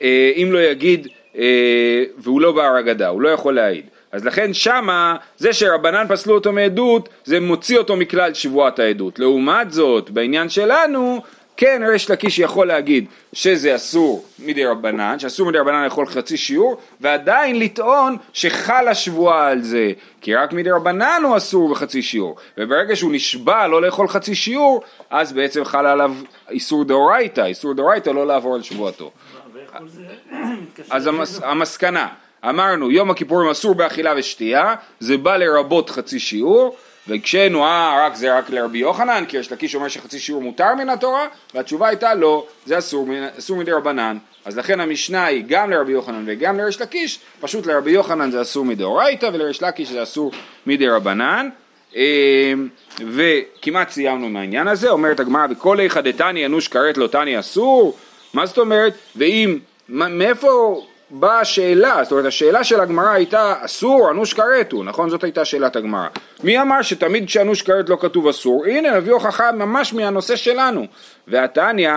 אה, 0.02 0.32
אם 0.36 0.48
לא 0.52 0.58
יגיד 0.58 1.08
אה, 1.36 2.04
והוא 2.18 2.40
לא 2.40 2.52
בר 2.52 2.78
אגדה, 2.80 3.08
הוא 3.08 3.22
לא 3.22 3.28
יכול 3.28 3.54
להעיד. 3.54 3.84
אז 4.12 4.24
לכן 4.24 4.54
שמה, 4.54 5.16
זה 5.38 5.52
שרבנן 5.52 6.06
פסלו 6.08 6.34
אותו 6.34 6.52
מעדות, 6.52 7.08
זה 7.24 7.40
מוציא 7.40 7.78
אותו 7.78 7.96
מכלל 7.96 8.34
שבועת 8.34 8.78
העדות. 8.78 9.18
לעומת 9.18 9.72
זאת, 9.72 10.10
בעניין 10.10 10.48
שלנו, 10.48 11.20
כן 11.60 11.82
ריש 11.86 12.10
לקיש 12.10 12.38
יכול 12.38 12.66
להגיד 12.66 13.04
שזה 13.32 13.76
אסור 13.76 14.24
מדי 14.38 14.66
רבנן, 14.66 15.18
שאסור 15.18 15.48
מדי 15.48 15.58
רבנן 15.58 15.84
לאכול 15.84 16.06
חצי 16.06 16.36
שיעור, 16.36 16.76
ועדיין 17.00 17.58
לטעון 17.58 18.16
שחלה 18.32 18.94
שבועה 18.94 19.48
על 19.48 19.62
זה, 19.62 19.92
כי 20.20 20.34
רק 20.34 20.52
מדי 20.52 20.70
רבנן 20.70 21.22
הוא 21.24 21.36
אסור 21.36 21.70
בחצי 21.70 22.02
שיעור, 22.02 22.36
וברגע 22.58 22.96
שהוא 22.96 23.12
נשבע 23.12 23.66
לא 23.66 23.82
לאכול 23.82 24.08
חצי 24.08 24.34
שיעור, 24.34 24.82
אז 25.10 25.32
בעצם 25.32 25.64
חל 25.64 25.86
עליו 25.86 26.14
איסור 26.50 26.84
דאורייתא, 26.84 27.40
איסור 27.40 27.74
דאורייתא 27.74 28.10
לא 28.10 28.26
לעבור 28.26 28.54
על 28.54 28.62
שבועתו. 28.62 29.10
אז 30.90 31.06
המס, 31.06 31.40
המסקנה, 31.42 32.08
אמרנו 32.48 32.90
יום 32.90 33.10
הכיפורים 33.10 33.50
אסור 33.50 33.74
באכילה 33.74 34.12
ושתייה, 34.16 34.74
זה 35.00 35.16
בא 35.16 35.36
לרבות 35.36 35.90
חצי 35.90 36.18
שיעור, 36.18 36.76
וכשנו 37.08 37.64
אה 37.64 38.06
רק 38.06 38.14
זה 38.14 38.38
רק 38.38 38.50
לרבי 38.50 38.78
יוחנן, 38.78 39.24
כי 39.28 39.36
יש 39.36 39.52
לקיש 39.52 39.74
אומר 39.74 39.88
שחצי 39.88 40.18
שיעור 40.18 40.42
מותר 40.42 40.74
מן 40.74 40.88
התורה, 40.88 41.26
והתשובה 41.54 41.88
הייתה 41.88 42.14
לא, 42.14 42.46
זה 42.66 42.78
אסור, 42.78 43.08
אסור 43.38 43.56
מדי 43.56 43.72
רבנן, 43.72 44.18
אז 44.44 44.58
לכן 44.58 44.80
המשנה 44.80 45.24
היא 45.24 45.44
גם 45.48 45.70
לרבי 45.70 45.92
יוחנן 45.92 46.24
וגם 46.26 46.58
לריש 46.58 46.80
לקיש, 46.80 47.18
פשוט 47.40 47.66
לרבי 47.66 47.90
יוחנן 47.90 48.30
זה 48.30 48.42
אסור 48.42 48.64
מדאורייתא 48.64 49.30
ולריש 49.32 49.62
לקיש 49.62 49.88
זה 49.88 50.02
אסור 50.02 50.32
מדי 50.66 50.88
רבנן. 50.88 51.48
אמ, 51.96 52.68
וכמעט 53.06 53.90
סיימנו 53.90 54.26
עם 54.26 54.36
העניין 54.36 54.68
הזה, 54.68 54.90
אומרת 54.90 55.20
הגמרא, 55.20 55.46
וכל 55.50 55.80
איכא 55.80 56.00
דתני 56.00 56.46
אנוש 56.46 56.68
כרת 56.68 56.96
לא 56.96 57.06
תני 57.06 57.38
אסור, 57.38 57.96
מה 58.34 58.46
זאת 58.46 58.58
אומרת, 58.58 58.94
ואם, 59.16 59.58
מאיפה 59.88 60.82
באה 61.10 61.40
השאלה, 61.40 62.04
זאת 62.04 62.12
אומרת 62.12 62.26
השאלה 62.26 62.64
של 62.64 62.80
הגמרא 62.80 63.10
הייתה 63.10 63.54
אסור 63.60 64.10
אנוש 64.10 64.34
כרת 64.34 64.72
הוא, 64.72 64.84
נכון? 64.84 65.10
זאת 65.10 65.24
הייתה 65.24 65.44
שאלת 65.44 65.76
הגמרא. 65.76 66.06
מי 66.44 66.60
אמר 66.60 66.82
שתמיד 66.82 67.26
כשאנוש 67.26 67.62
כרת 67.62 67.88
לא 67.88 67.96
כתוב 68.00 68.28
אסור? 68.28 68.64
הנה 68.66 68.96
נביא 68.96 69.12
הוכחה 69.12 69.52
ממש 69.52 69.92
מהנושא 69.92 70.36
שלנו. 70.36 70.86
והתניא, 71.28 71.92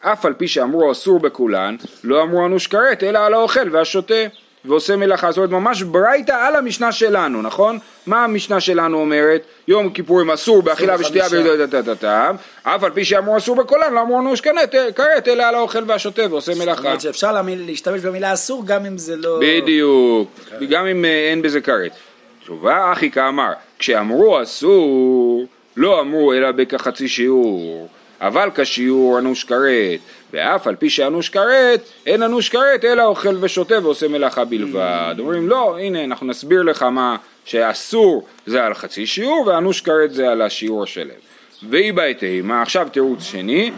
אף 0.00 0.26
על 0.26 0.32
פי 0.32 0.48
שאמרו 0.48 0.92
אסור 0.92 1.20
בכולן, 1.20 1.76
לא 2.04 2.22
אמרו 2.22 2.46
אנוש 2.46 2.66
כרת 2.66 3.02
אלא 3.02 3.18
על 3.18 3.34
האוכל 3.34 3.68
והשותה. 3.72 4.24
ועושה 4.64 4.96
מלאכה, 4.96 5.30
זאת 5.30 5.36
אומרת 5.36 5.50
ממש 5.50 5.82
ברייתא 5.82 6.32
על 6.32 6.56
המשנה 6.56 6.92
שלנו, 6.92 7.42
נכון? 7.42 7.78
מה 8.06 8.24
המשנה 8.24 8.60
שלנו 8.60 9.00
אומרת? 9.00 9.42
יום 9.68 9.90
כיפורים 9.90 10.30
אסור 10.30 10.62
באכילה 10.62 10.96
ושתייה 10.98 11.26
וטטטטטם, 11.44 12.36
אף 12.62 12.82
על 12.84 12.90
פי 12.90 13.04
שאמרו 13.04 13.36
אסור 13.36 13.56
בקולן, 13.56 13.94
לא 13.94 14.00
אמרו 14.00 14.20
אנוש 14.20 14.40
כרת, 14.40 15.28
אלא 15.28 15.42
על 15.42 15.54
האוכל 15.54 15.84
והשותה 15.86 16.22
ועושה 16.30 16.52
מלאכה. 16.54 16.74
זאת 16.74 16.84
אומרת 16.84 17.00
שאפשר 17.00 17.42
להשתמש 17.46 18.00
במילה 18.00 18.32
אסור 18.32 18.62
גם 18.66 18.86
אם 18.86 18.98
זה 18.98 19.16
לא... 19.16 19.40
בדיוק, 19.40 20.30
גם 20.70 20.86
אם 20.86 21.04
אה, 21.04 21.28
אין 21.30 21.42
בזה 21.42 21.60
כרת. 21.60 21.92
תשובה 22.40 22.92
אחי 22.92 23.10
כאמר, 23.10 23.52
כשאמרו 23.78 24.42
אסור, 24.42 25.46
לא 25.76 26.00
אמרו 26.00 26.32
אלא 26.32 26.52
בכחצי 26.52 27.08
שיעור. 27.08 27.88
אבל 28.20 28.50
כשיעור 28.54 29.18
אנוש 29.18 29.44
כרת, 29.44 30.00
ואף 30.32 30.66
על 30.66 30.76
פי 30.76 30.90
שאנוש 30.90 31.28
כרת, 31.28 31.80
אין 32.06 32.22
אנוש 32.22 32.48
כרת 32.48 32.84
אלא 32.84 33.02
אוכל 33.02 33.36
ושותה 33.40 33.74
ועושה 33.82 34.08
מלאכה 34.08 34.44
בלבד. 34.44 35.14
אומרים 35.18 35.48
לא, 35.48 35.78
הנה 35.78 36.04
אנחנו 36.04 36.26
נסביר 36.26 36.62
לך 36.62 36.82
מה 36.82 37.16
שאסור 37.44 38.26
זה 38.46 38.64
על 38.64 38.74
חצי 38.74 39.06
שיעור 39.06 39.46
ואנוש 39.46 39.80
כרת 39.80 40.14
זה 40.14 40.30
על 40.30 40.42
השיעור 40.42 40.82
השלם. 40.82 41.24
ואי 41.70 41.92
בהתאמה, 41.92 42.62
עכשיו 42.62 42.88
תירוץ 42.92 43.22
שני, 43.22 43.70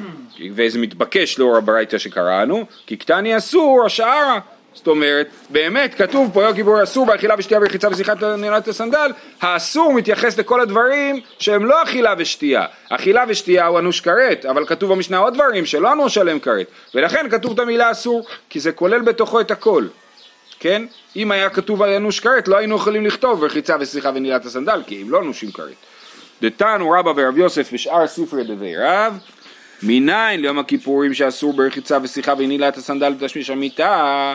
וזה 0.55 0.79
מתבקש 0.79 1.39
לאור 1.39 1.57
הברייתא 1.57 1.99
שקראנו, 1.99 2.65
כי 2.87 2.97
קטני 2.97 3.37
אסור 3.37 3.87
השערה 3.87 4.39
זאת 4.77 4.87
אומרת, 4.87 5.29
באמת 5.51 5.95
כתוב 5.95 6.31
פה 6.33 6.43
יום 6.43 6.55
כיפור 6.55 6.83
אסור 6.83 7.07
באכילה 7.07 7.35
ושתייה 7.39 7.61
ורחיצה 7.61 7.89
ושיחת 7.89 8.23
נעילת 8.23 8.69
הסנדל, 8.69 9.11
האסור 9.41 9.93
מתייחס 9.93 10.39
לכל 10.39 10.61
הדברים 10.61 11.21
שהם 11.39 11.65
לא 11.65 11.83
אכילה 11.83 12.15
ושתייה. 12.19 12.65
אכילה 12.91 13.25
ושתייה 13.29 13.67
הוא 13.67 13.79
אנוש 13.79 14.01
כרת, 14.01 14.45
אבל 14.45 14.67
כתוב 14.67 14.93
במשנה 14.93 15.19
עוד 15.19 15.35
דברים 15.35 15.67
שלא 15.67 15.93
אנוש 15.93 16.19
עליהם 16.19 16.39
כרת, 16.39 16.67
ולכן 16.95 17.31
כתוב 17.31 17.53
את 17.53 17.59
המילה 17.59 17.91
אסור, 17.91 18.27
כי 18.51 18.61
זה 18.61 18.73
כולל 18.73 19.01
בתוכו 19.01 19.41
את 19.41 19.51
הכל. 19.51 19.87
כן? 20.61 20.87
אם 21.17 21.31
היה 21.31 21.51
כתוב 21.51 21.83
על 21.83 21.91
אנוש 21.91 22.21
כרת 22.21 22.49
לא 22.49 22.57
היינו 22.57 22.77
יכולים 22.77 23.07
לכתוב 23.07 23.45
רחיצה 23.45 23.77
ושיחה 23.81 24.11
ונעילת 24.15 24.45
הסנדל, 24.45 24.83
כי 24.87 25.03
הם 25.03 25.11
לא 25.11 25.21
אנושים 25.21 25.53
כרת. 25.53 25.75
דתנו 26.43 26.91
רבא 26.91 27.13
ורב 27.17 27.39
יוסף 27.39 27.73
בשאר 27.73 28.07
ספרי 28.07 28.45
דבי 28.45 28.77
רב 28.77 29.19
מניין 29.83 30.41
ליום 30.41 30.59
הכיפורים 30.59 31.15
שאסור 31.15 31.53
ברחיצה 31.53 31.99
ושיחה 32.03 32.35
ונעילת 32.39 32.77
הסנדל 32.77 33.15
ותשמיש 33.19 33.51
המיטה 33.51 34.35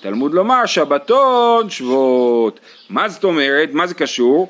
תלמוד 0.00 0.34
לומר 0.34 0.66
שבתון 0.66 1.70
שבועות. 1.70 2.60
מה 2.90 3.08
זאת 3.08 3.24
אומרת? 3.24 3.68
מה 3.72 3.86
זה 3.86 3.94
קשור? 3.94 4.48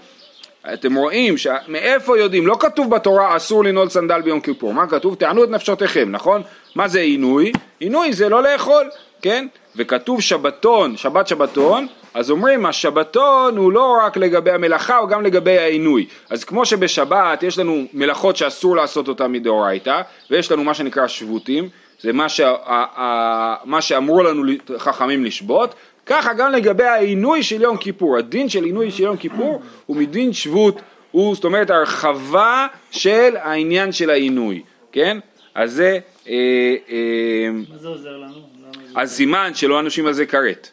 אתם 0.74 0.94
רואים, 0.94 1.38
ש... 1.38 1.46
מאיפה 1.68 2.18
יודעים? 2.18 2.46
לא 2.46 2.56
כתוב 2.60 2.90
בתורה 2.90 3.36
אסור 3.36 3.64
לנעול 3.64 3.88
סנדל 3.88 4.22
ביום 4.22 4.40
כיפור, 4.40 4.74
מה 4.74 4.86
כתוב? 4.86 5.14
תענו 5.14 5.44
את 5.44 5.50
נפשותיכם, 5.50 6.10
נכון? 6.10 6.42
מה 6.74 6.88
זה 6.88 7.00
עינוי? 7.00 7.52
עינוי 7.78 8.12
זה 8.12 8.28
לא 8.28 8.42
לאכול, 8.42 8.90
כן? 9.22 9.46
וכתוב 9.76 10.20
שבתון, 10.20 10.96
שבת 10.96 11.28
שבתון, 11.28 11.86
אז 12.14 12.30
אומרים 12.30 12.66
השבתון 12.66 13.56
הוא 13.56 13.72
לא 13.72 13.98
רק 14.06 14.16
לגבי 14.16 14.50
המלאכה, 14.50 14.96
הוא 14.96 15.08
גם 15.08 15.22
לגבי 15.22 15.58
העינוי. 15.58 16.06
אז 16.30 16.44
כמו 16.44 16.66
שבשבת 16.66 17.42
יש 17.42 17.58
לנו 17.58 17.84
מלאכות 17.92 18.36
שאסור 18.36 18.76
לעשות 18.76 19.08
אותן 19.08 19.32
מדאורייתא, 19.32 20.00
ויש 20.30 20.52
לנו 20.52 20.64
מה 20.64 20.74
שנקרא 20.74 21.06
שבותים, 21.06 21.68
זה 22.00 22.12
מה, 22.12 22.28
שה, 22.28 22.54
מה 23.64 23.82
שאמרו 23.82 24.22
לנו 24.22 24.42
חכמים 24.78 25.24
לשבות, 25.24 25.74
ככה 26.06 26.32
גם 26.32 26.52
לגבי 26.52 26.84
העינוי 26.84 27.42
של 27.42 27.62
יום 27.62 27.76
כיפור, 27.76 28.16
הדין 28.16 28.48
של 28.48 28.64
עינוי 28.64 28.90
של 28.90 29.02
יום 29.02 29.16
כיפור 29.16 29.62
הוא 29.86 29.96
מדין 29.96 30.32
שבות, 30.32 30.80
הוא 31.10 31.34
זאת 31.34 31.44
אומרת 31.44 31.70
הרחבה 31.70 32.66
של 32.90 33.36
העניין 33.36 33.92
של 33.92 34.10
העינוי, 34.10 34.62
כן? 34.92 35.18
אז 35.54 35.72
זה... 35.72 35.98
אה, 36.28 36.34
אה, 36.90 37.50
מה 37.70 37.78
זה 37.78 37.88
עוזר 37.88 38.16
לנו? 38.16 38.50
אז 38.94 39.12
סימן 39.12 39.50
שלא 39.54 39.80
אנושים 39.80 40.06
על 40.06 40.12
זה 40.12 40.26
כרת. 40.26 40.70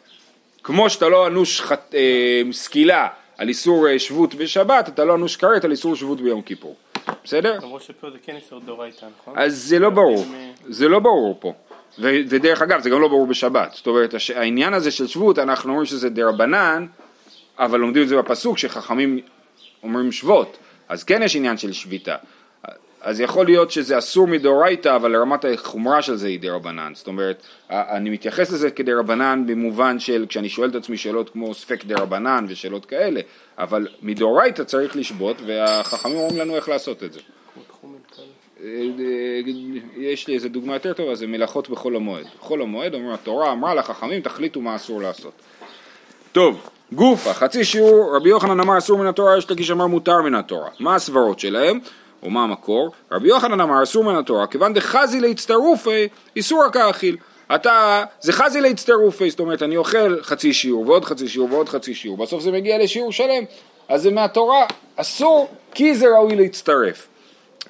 כמו 0.62 0.90
שאתה 0.90 1.08
לא 1.08 1.26
אנוש 1.26 1.60
חת, 1.60 1.94
אה, 1.94 2.42
סקילה 2.52 3.08
על 3.38 3.48
איסור 3.48 3.88
אה, 3.88 3.98
שבות 3.98 4.34
בשבת, 4.34 4.88
אתה 4.88 5.04
לא 5.04 5.14
אנוש 5.14 5.36
כרת 5.36 5.64
על 5.64 5.70
איסור 5.70 5.96
שבות 5.96 6.20
ביום 6.20 6.42
כיפור. 6.42 6.76
בסדר? 7.24 7.58
למרות 7.62 7.82
שפה 7.82 8.10
זה 8.10 8.18
כן 8.22 8.36
איסור 8.36 8.60
דאורייתא, 8.66 9.06
נכון? 9.20 9.34
אז 9.36 9.56
זה 9.58 9.78
לא 9.78 9.90
ברור, 9.90 10.26
זה 10.68 10.88
לא 10.88 10.98
ברור 10.98 11.36
פה. 11.40 11.52
ודרך 11.98 12.62
אגב 12.62 12.80
זה 12.80 12.90
גם 12.90 13.00
לא 13.00 13.08
ברור 13.08 13.26
בשבת, 13.26 13.72
זאת 13.74 13.86
אומרת 13.86 14.14
העניין 14.34 14.74
הזה 14.74 14.90
של 14.90 15.06
שבות 15.06 15.38
אנחנו 15.38 15.70
אומרים 15.70 15.86
שזה 15.86 16.10
דרבנן 16.10 16.86
אבל 17.58 17.80
לומדים 17.80 18.02
את 18.02 18.08
זה 18.08 18.16
בפסוק 18.16 18.58
שחכמים 18.58 19.20
אומרים 19.82 20.12
שבות 20.12 20.58
אז 20.88 21.04
כן 21.04 21.22
יש 21.22 21.36
עניין 21.36 21.58
של 21.58 21.72
שביתה. 21.72 22.16
אז 23.00 23.20
יכול 23.20 23.46
להיות 23.46 23.70
שזה 23.70 23.98
אסור 23.98 24.26
מדאורייתא 24.26 24.96
אבל 24.96 25.12
לרמת 25.12 25.44
החומרה 25.44 26.02
של 26.02 26.16
זה 26.16 26.26
היא 26.26 26.40
דרבנן. 26.40 26.92
זאת 26.94 27.06
אומרת 27.06 27.42
אני 27.70 28.10
מתייחס 28.10 28.52
לזה 28.52 28.70
כדרבנן 28.70 29.44
במובן 29.46 29.98
של 29.98 30.26
כשאני 30.28 30.48
שואל 30.48 30.70
את 30.70 30.74
עצמי 30.74 30.96
שאלות 30.96 31.30
כמו 31.30 31.54
ספק 31.54 31.84
דרבנן 31.84 32.46
ושאלות 32.48 32.86
כאלה 32.86 33.20
אבל 33.58 33.88
מדאורייתא 34.02 34.62
צריך 34.62 34.96
לשבות 34.96 35.36
והחכמים 35.46 36.16
אומרים 36.16 36.38
לנו 36.38 36.56
איך 36.56 36.68
לעשות 36.68 37.04
את 37.04 37.12
זה 37.12 37.20
יש 39.96 40.28
לי 40.28 40.34
איזה 40.34 40.48
דוגמה 40.48 40.74
יותר 40.74 40.92
טובה, 40.92 41.14
זה 41.14 41.26
מלאכות 41.26 41.68
בחול 41.68 41.96
המועד. 41.96 42.26
בחול 42.38 42.62
המועד 42.62 42.94
אומרים 42.94 43.12
התורה 43.12 43.52
אמרה 43.52 43.74
לחכמים 43.74 44.20
תחליטו 44.20 44.60
מה 44.60 44.76
אסור 44.76 45.00
לעשות. 45.02 45.32
טוב, 46.32 46.68
גופה, 46.92 47.34
חצי 47.34 47.64
שיעור, 47.64 48.16
רבי 48.16 48.28
יוחנן 48.28 48.60
אמר 48.60 48.78
אסור 48.78 48.98
מן 48.98 49.06
התורה, 49.06 49.38
יש 49.38 49.50
לקיש 49.50 49.70
אמר 49.70 49.86
מותר 49.86 50.22
מן 50.22 50.34
התורה. 50.34 50.68
מה 50.80 50.94
הסברות 50.94 51.38
שלהם? 51.38 51.80
או 52.22 52.30
מה 52.30 52.42
המקור? 52.42 52.90
רבי 53.12 53.28
יוחנן 53.28 53.60
אמר 53.60 53.82
אסור 53.82 54.04
מן 54.04 54.14
התורה, 54.14 54.46
כיוון 54.46 54.74
דחזי 54.74 55.20
להצטרופי, 55.20 56.08
איסור 56.36 56.64
רק 56.64 56.76
האכיל. 56.76 57.16
אתה, 57.54 58.04
זה 58.20 58.32
חזי 58.32 58.60
להצטרופי, 58.60 59.30
זאת 59.30 59.40
אומרת 59.40 59.62
אני 59.62 59.76
אוכל 59.76 60.22
חצי 60.22 60.52
שיעור 60.52 60.88
ועוד 60.88 61.04
חצי 61.04 61.28
שיעור 61.28 61.52
ועוד 61.52 61.68
חצי 61.68 61.94
שיעור, 61.94 62.16
בסוף 62.16 62.42
זה 62.42 62.52
מגיע 62.52 62.78
לשיעור 62.78 63.12
שלם, 63.12 63.44
אז 63.88 64.02
זה 64.02 64.10
מהתורה, 64.10 64.66
אסור 64.96 65.48
כי 65.74 65.94
זה 65.94 66.06
ראוי 66.08 66.36
להצטרף. 66.36 67.08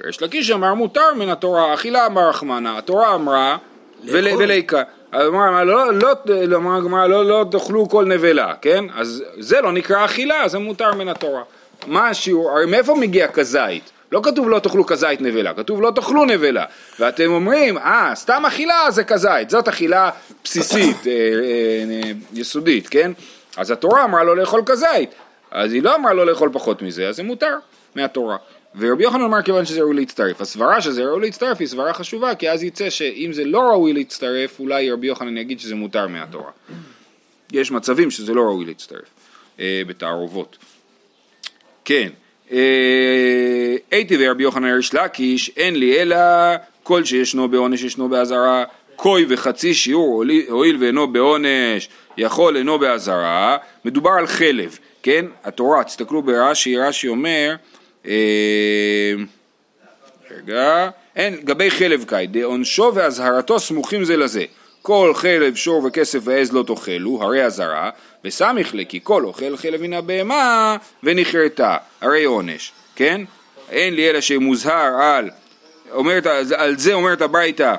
ריש 0.05 0.23
לקיש 0.23 0.51
אמר 0.51 0.75
מותר 0.75 1.15
מן 1.17 1.29
התורה, 1.29 1.75
אכילה 1.75 2.07
אמר 2.07 2.29
רחמנה, 2.29 2.79
התורה 2.79 3.15
אמרה 3.15 3.57
וליקה. 4.05 4.83
אמרה 5.15 5.65
לא, 5.65 5.93
לא, 5.93 6.13
לא, 6.27 7.09
לא, 7.09 7.25
לא 7.25 7.45
תאכלו 7.51 7.89
כל 7.89 8.05
נבלה, 8.05 8.55
כן? 8.63 8.85
אז 8.95 9.25
זה 9.39 9.61
לא 9.61 9.73
נקרא 9.73 10.05
אכילה, 10.05 10.49
זה 10.49 10.59
מותר 10.59 10.95
מן 10.95 11.09
התורה. 11.09 11.43
מה 11.87 12.09
השיעור? 12.09 12.51
הרי 12.51 12.67
מאיפה 12.67 12.95
מגיע 12.95 13.29
כזית? 13.29 13.91
לא 14.13 14.21
כתוב 14.25 14.49
לא 14.49 14.59
תאכלו 14.59 14.87
כזית 14.87 15.21
נבלה, 15.21 15.55
כתוב 15.55 15.83
לא 15.83 15.91
תאכלו 15.91 16.25
נבלה. 16.25 16.65
ואתם 17.01 17.31
אומרים, 17.31 17.79
אה, 17.79 18.13
סתם 18.15 18.43
אכילה 18.47 18.91
זה 18.91 19.05
כזית, 19.05 19.51
זאת 19.51 19.69
אכילה 19.69 20.11
בסיסית, 20.45 21.07
אה, 21.07 21.13
אה, 21.13 22.13
יסודית, 22.35 22.89
כן? 22.89 23.13
אז 23.57 23.71
התורה 23.71 24.05
אמרה 24.05 24.25
לא 24.25 24.37
לאכול 24.37 24.63
כזית, 24.67 25.11
אז 25.51 25.73
היא 25.73 25.83
לא 25.83 25.97
אמרה 25.97 26.13
לא 26.15 26.27
לאכול 26.27 26.51
פחות 26.53 26.83
מזה, 26.83 27.09
אז 27.09 27.17
זה 27.17 27.23
מותר 27.23 27.57
מהתורה. 27.95 28.37
ורבי 28.77 29.03
יוחנן 29.03 29.23
אמר 29.23 29.43
כיוון 29.43 29.65
שזה 29.65 29.81
ראוי 29.81 29.97
להצטרף. 29.97 30.41
הסברה 30.41 30.81
שזה 30.81 31.05
ראוי 31.05 31.21
להצטרף 31.21 31.61
היא 31.61 31.69
סברה 31.69 31.95
חשובה, 31.95 32.35
כי 32.35 32.51
אז 32.51 32.63
יצא 32.63 32.91
שאם 32.91 33.31
זה 33.33 33.45
לא 33.45 33.61
ראוי 33.61 33.93
להצטרף, 33.93 34.61
אולי 34.61 34.91
רבי 34.91 35.07
יוחנן 35.07 35.37
יגיד 35.37 35.61
שזה 35.61 35.75
מותר 35.75 36.09
מהתורה. 36.09 36.51
יש 37.53 37.71
מצבים 37.71 38.11
שזה 38.11 38.35
לא 38.35 38.43
ראוי 38.43 38.65
להצטרף 38.65 39.09
אה, 39.61 39.83
בתערובות. 39.87 40.57
כן, 41.85 42.09
אה, 42.53 43.77
הייתי 43.91 44.17
ורבי 44.21 44.43
יוחנן 44.43 44.75
ריש 44.75 44.95
לקיש, 44.95 45.51
אין 45.57 45.77
לי 45.77 46.03
אלא 46.03 46.17
כל 46.83 47.05
שישנו 47.05 47.49
בעונש 47.49 47.83
ישנו 47.83 48.09
באזהרה, 48.09 48.65
קוי 48.97 49.27
וחצי 49.29 49.75
שיעור 49.75 50.25
הואיל 50.49 50.77
ואינו 50.81 51.13
בעונש, 51.13 51.89
יכול 52.17 52.57
אינו 52.57 52.79
באזהרה, 52.79 53.57
מדובר 53.85 54.11
על 54.11 54.27
חלב, 54.27 54.79
כן? 55.03 55.27
התורה, 55.45 55.85
תסתכלו 55.85 56.23
ברש"י, 56.23 56.77
רש"י 56.77 57.09
אומר, 57.09 57.51
אה, 57.51 57.78
רגע, 60.31 60.91
אין, 61.17 61.37
גבי 61.45 61.71
חלב 61.71 62.05
קאי, 62.05 62.27
דעונשו 62.27 62.93
ואזהרתו 62.95 63.61
סמוכים 63.61 64.05
זה 64.05 64.17
לזה. 64.17 64.45
כל 64.83 65.13
חלב, 65.15 65.55
שור 65.55 65.85
וכסף 65.85 66.19
ועז 66.23 66.53
לא 66.53 66.65
תאכלו, 66.67 67.23
הרי 67.23 67.45
אזהרה, 67.45 67.91
וסמיך 68.25 68.75
לה 68.75 68.85
כי 68.85 69.01
כל 69.03 69.25
אוכל 69.25 69.57
חלב 69.57 69.83
מן 69.83 69.93
הבהמה 69.93 70.77
ונכרתה, 71.03 71.77
הרי 72.01 72.25
עונש, 72.25 72.73
כן? 72.97 73.21
אין 73.71 73.95
לי 73.95 74.11
אלא 74.11 74.21
שמוזהר 74.21 74.95
על, 75.01 75.31
אומרת, 75.91 76.27
על 76.57 76.79
זה 76.79 76.95
אומרת 76.95 77.23
הברייתא 77.23 77.75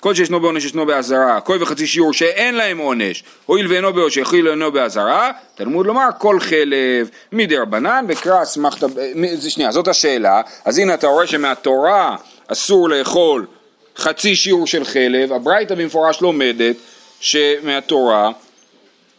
כל 0.00 0.14
שישנו 0.14 0.40
בעונש 0.40 0.64
ישנו 0.64 0.86
באזהרה, 0.86 1.40
כל 1.40 1.58
וחצי 1.60 1.86
שיעור 1.86 2.12
שאין 2.12 2.54
להם 2.54 2.78
עונש, 2.78 3.24
הואיל 3.46 3.72
ואינו 3.72 3.92
בעונש, 3.92 4.16
יכיל 4.16 4.48
אינו 4.48 4.72
באזהרה, 4.72 5.30
תלמוד 5.54 5.86
לומר 5.86 6.08
כל 6.18 6.40
חלב 6.40 7.10
מדי 7.32 7.56
רבנן 7.56 8.04
וקרא 8.08 8.42
אסמכתא, 8.42 8.86
שנייה, 9.48 9.72
זאת 9.72 9.88
השאלה, 9.88 10.40
אז 10.64 10.78
הנה 10.78 10.94
אתה 10.94 11.06
רואה 11.06 11.26
שמהתורה 11.26 12.16
אסור 12.46 12.88
לאכול 12.88 13.46
חצי 13.96 14.36
שיעור 14.36 14.66
של 14.66 14.84
חלב, 14.84 15.32
הברייתא 15.32 15.74
במפורש 15.74 16.20
לומדת 16.20 16.76
שמהתורה, 17.20 18.30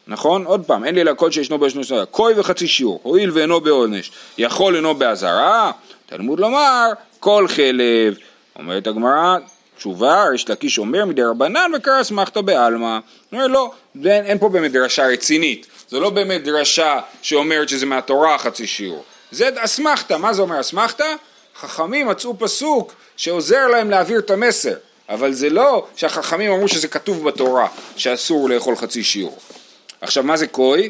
נכון? 0.07 0.46
עוד 0.46 0.65
פעם, 0.65 0.86
אין 0.86 0.96
לי 0.96 1.01
אלא 1.01 1.13
כל 1.13 1.31
שישנו 1.31 1.57
בעונש 1.57 1.75
ישנו 1.75 2.05
קוי 2.12 2.34
וחצי 2.38 2.67
שיעור, 2.67 3.00
הואיל 3.03 3.31
ואינו 3.34 3.62
בעונש, 3.62 4.12
יכול 4.38 4.75
אינו 4.75 4.96
באזהרה, 4.96 5.72
תלמוד 6.05 6.39
לומר 6.39 6.86
כל 7.19 7.46
חלב, 7.48 8.17
אומרת 8.60 8.88
הגמרא 8.88 9.38
תשובה, 9.77 10.24
ריש 10.31 10.50
לקיש 10.50 10.77
אומר 10.77 11.05
מדי 11.05 11.24
רבנן 11.24 11.72
וקרא 11.77 12.01
אסמכתא 12.01 12.41
בעלמא. 12.41 13.00
אומר 13.31 13.48
לא, 13.48 13.72
אין, 14.05 14.25
אין 14.25 14.38
פה 14.38 14.50
באמת 14.50 14.72
דרשה 14.72 15.07
רצינית, 15.07 15.67
זו 15.89 16.00
לא 16.00 16.10
באמת 16.10 16.43
דרשה 16.43 17.00
שאומרת 17.22 17.69
שזה 17.69 17.86
מהתורה 17.86 18.38
חצי 18.38 18.67
שיעור. 18.67 19.03
זה 19.31 19.50
אסמכתא, 19.57 20.13
מה 20.13 20.34
זה 20.34 20.41
אומר 20.41 20.60
אסמכתא? 20.60 21.15
חכמים 21.60 22.07
מצאו 22.07 22.39
פסוק 22.39 22.93
שעוזר 23.17 23.67
להם 23.67 23.89
להעביר 23.89 24.19
את 24.19 24.31
המסר, 24.31 24.74
אבל 25.10 25.34
זה 25.34 25.50
לא 25.50 25.88
שהחכמים 25.96 26.51
אמרו 26.51 26.67
שזה 26.67 26.88
כתוב 26.88 27.27
בתורה, 27.27 27.67
שאסור 27.96 28.50
לאכול 28.50 28.75
חצי 28.75 29.03
שיעור. 29.03 29.38
עכשיו 30.01 30.24
מה 30.24 30.38
זה 30.38 30.48
קוי? 30.48 30.89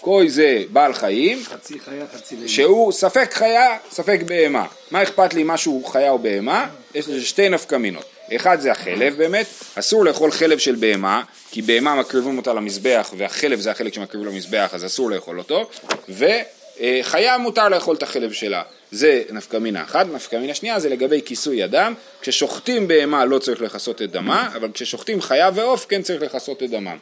קוי 0.00 0.30
זה 0.30 0.62
בעל 0.72 0.92
חיים, 0.92 1.44
חצי 1.44 1.80
חיה, 1.80 2.04
חצי 2.14 2.36
לילה. 2.36 2.48
שהוא 2.48 2.92
ספק 2.92 3.34
חיה, 3.34 3.76
ספק 3.90 4.20
בהמה. 4.26 4.66
מה 4.90 5.02
אכפת 5.02 5.34
לי 5.34 5.42
משהו 5.44 5.84
חיה 5.84 6.10
או 6.10 6.18
בהמה? 6.18 6.66
יש 6.94 7.08
לזה 7.08 7.24
שתי 7.26 7.48
נפקמינות. 7.48 8.04
אחד 8.36 8.60
זה 8.60 8.72
החלב 8.72 9.16
באמת, 9.16 9.46
אסור 9.74 10.04
לאכול 10.04 10.30
חלב 10.30 10.58
של 10.58 10.74
בהמה, 10.74 11.22
כי 11.50 11.62
בהמה 11.62 11.94
מקריבים 11.94 12.38
אותה 12.38 12.52
למזבח 12.52 13.14
והחלב 13.16 13.60
זה 13.60 13.70
החלק 13.70 13.94
שמקריבים 13.94 14.28
למזבח 14.28 14.70
אז 14.72 14.86
אסור 14.86 15.10
לאכול 15.10 15.38
אותו, 15.38 15.70
וחיה 16.08 17.38
מותר 17.38 17.68
לאכול 17.68 17.96
את 17.96 18.02
החלב 18.02 18.32
שלה. 18.32 18.62
זה 18.92 19.22
נפקמינה 19.30 19.82
אחת, 19.82 20.06
נפקמינה 20.12 20.54
שנייה 20.54 20.80
זה 20.80 20.88
לגבי 20.88 21.20
כיסוי 21.24 21.64
אדם, 21.64 21.94
כששוחטים 22.22 22.88
בהמה 22.88 23.24
לא 23.24 23.38
צריך 23.38 23.62
לכסות 23.62 24.02
את 24.02 24.10
דמה, 24.10 24.48
אבל 24.56 24.68
כששוחטים 24.74 25.20
חיה 25.20 25.50
ועוף 25.54 25.86
כן 25.88 26.02
צריך 26.02 26.22
לכסות 26.22 26.62
את 26.62 26.70
דמם. 26.70 26.96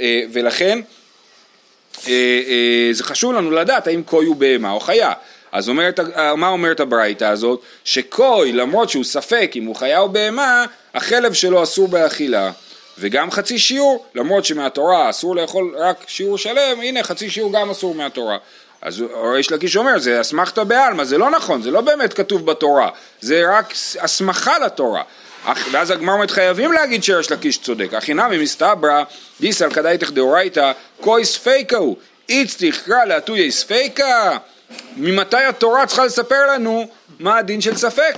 אה, 0.00 0.22
ולכן 0.32 0.80
אה, 2.06 2.12
אה, 2.48 2.88
זה 2.92 3.04
חשוב 3.04 3.32
לנו 3.32 3.50
לדעת 3.50 3.86
האם 3.86 4.02
קוי 4.02 4.26
הוא 4.26 4.36
בהמה 4.36 4.70
או 4.70 4.80
חיה. 4.80 5.12
אז 5.54 5.68
אומרת, 5.68 6.00
מה 6.36 6.48
אומרת 6.48 6.80
הברייתא 6.80 7.24
הזאת? 7.24 7.60
שקוי, 7.84 8.52
למרות 8.52 8.90
שהוא 8.90 9.04
ספק 9.04 9.52
אם 9.56 9.64
הוא 9.64 9.76
חיה 9.76 9.98
או 9.98 10.08
בהמה, 10.08 10.64
החלב 10.94 11.32
שלו 11.32 11.62
אסור 11.62 11.88
באכילה. 11.88 12.50
וגם 12.98 13.30
חצי 13.30 13.58
שיעור, 13.58 14.06
למרות 14.14 14.44
שמהתורה 14.44 15.10
אסור 15.10 15.36
לאכול 15.36 15.74
רק 15.78 16.04
שיעור 16.06 16.38
שלם, 16.38 16.80
הנה 16.82 17.02
חצי 17.02 17.30
שיעור 17.30 17.52
גם 17.52 17.70
אסור 17.70 17.94
מהתורה. 17.94 18.38
אז 18.82 19.04
ריש 19.32 19.52
לקיש 19.52 19.76
אומר, 19.76 19.98
זה 19.98 20.20
אסמכתא 20.20 20.64
בעלמא, 20.64 21.04
זה 21.04 21.18
לא 21.18 21.30
נכון, 21.30 21.62
זה 21.62 21.70
לא 21.70 21.80
באמת 21.80 22.12
כתוב 22.12 22.46
בתורה, 22.46 22.88
זה 23.20 23.42
רק 23.58 23.74
הסמכה 24.00 24.58
לתורה. 24.58 25.02
ואז 25.70 25.90
הגמר 25.90 26.12
אומרת 26.12 26.30
חייבים 26.30 26.72
להגיד 26.72 27.04
שריש 27.04 27.32
לקיש 27.32 27.58
צודק, 27.58 27.94
הכי 27.94 28.14
נמי 28.14 28.38
מסתברא 28.38 29.02
דיסל 29.40 29.70
כדאיתך 29.70 30.10
דאורייתא 30.10 30.72
כוי 31.00 31.24
ספיקה 31.24 31.76
הוא, 31.76 31.96
איץ 32.28 32.56
תקרא 32.58 33.04
להטויה 33.04 33.50
ספיקה 33.50 34.38
ממתי 34.96 35.36
התורה 35.36 35.86
צריכה 35.86 36.04
לספר 36.04 36.46
לנו 36.52 36.86
מה 37.18 37.38
הדין 37.38 37.60
של 37.60 37.76
ספק? 37.76 38.14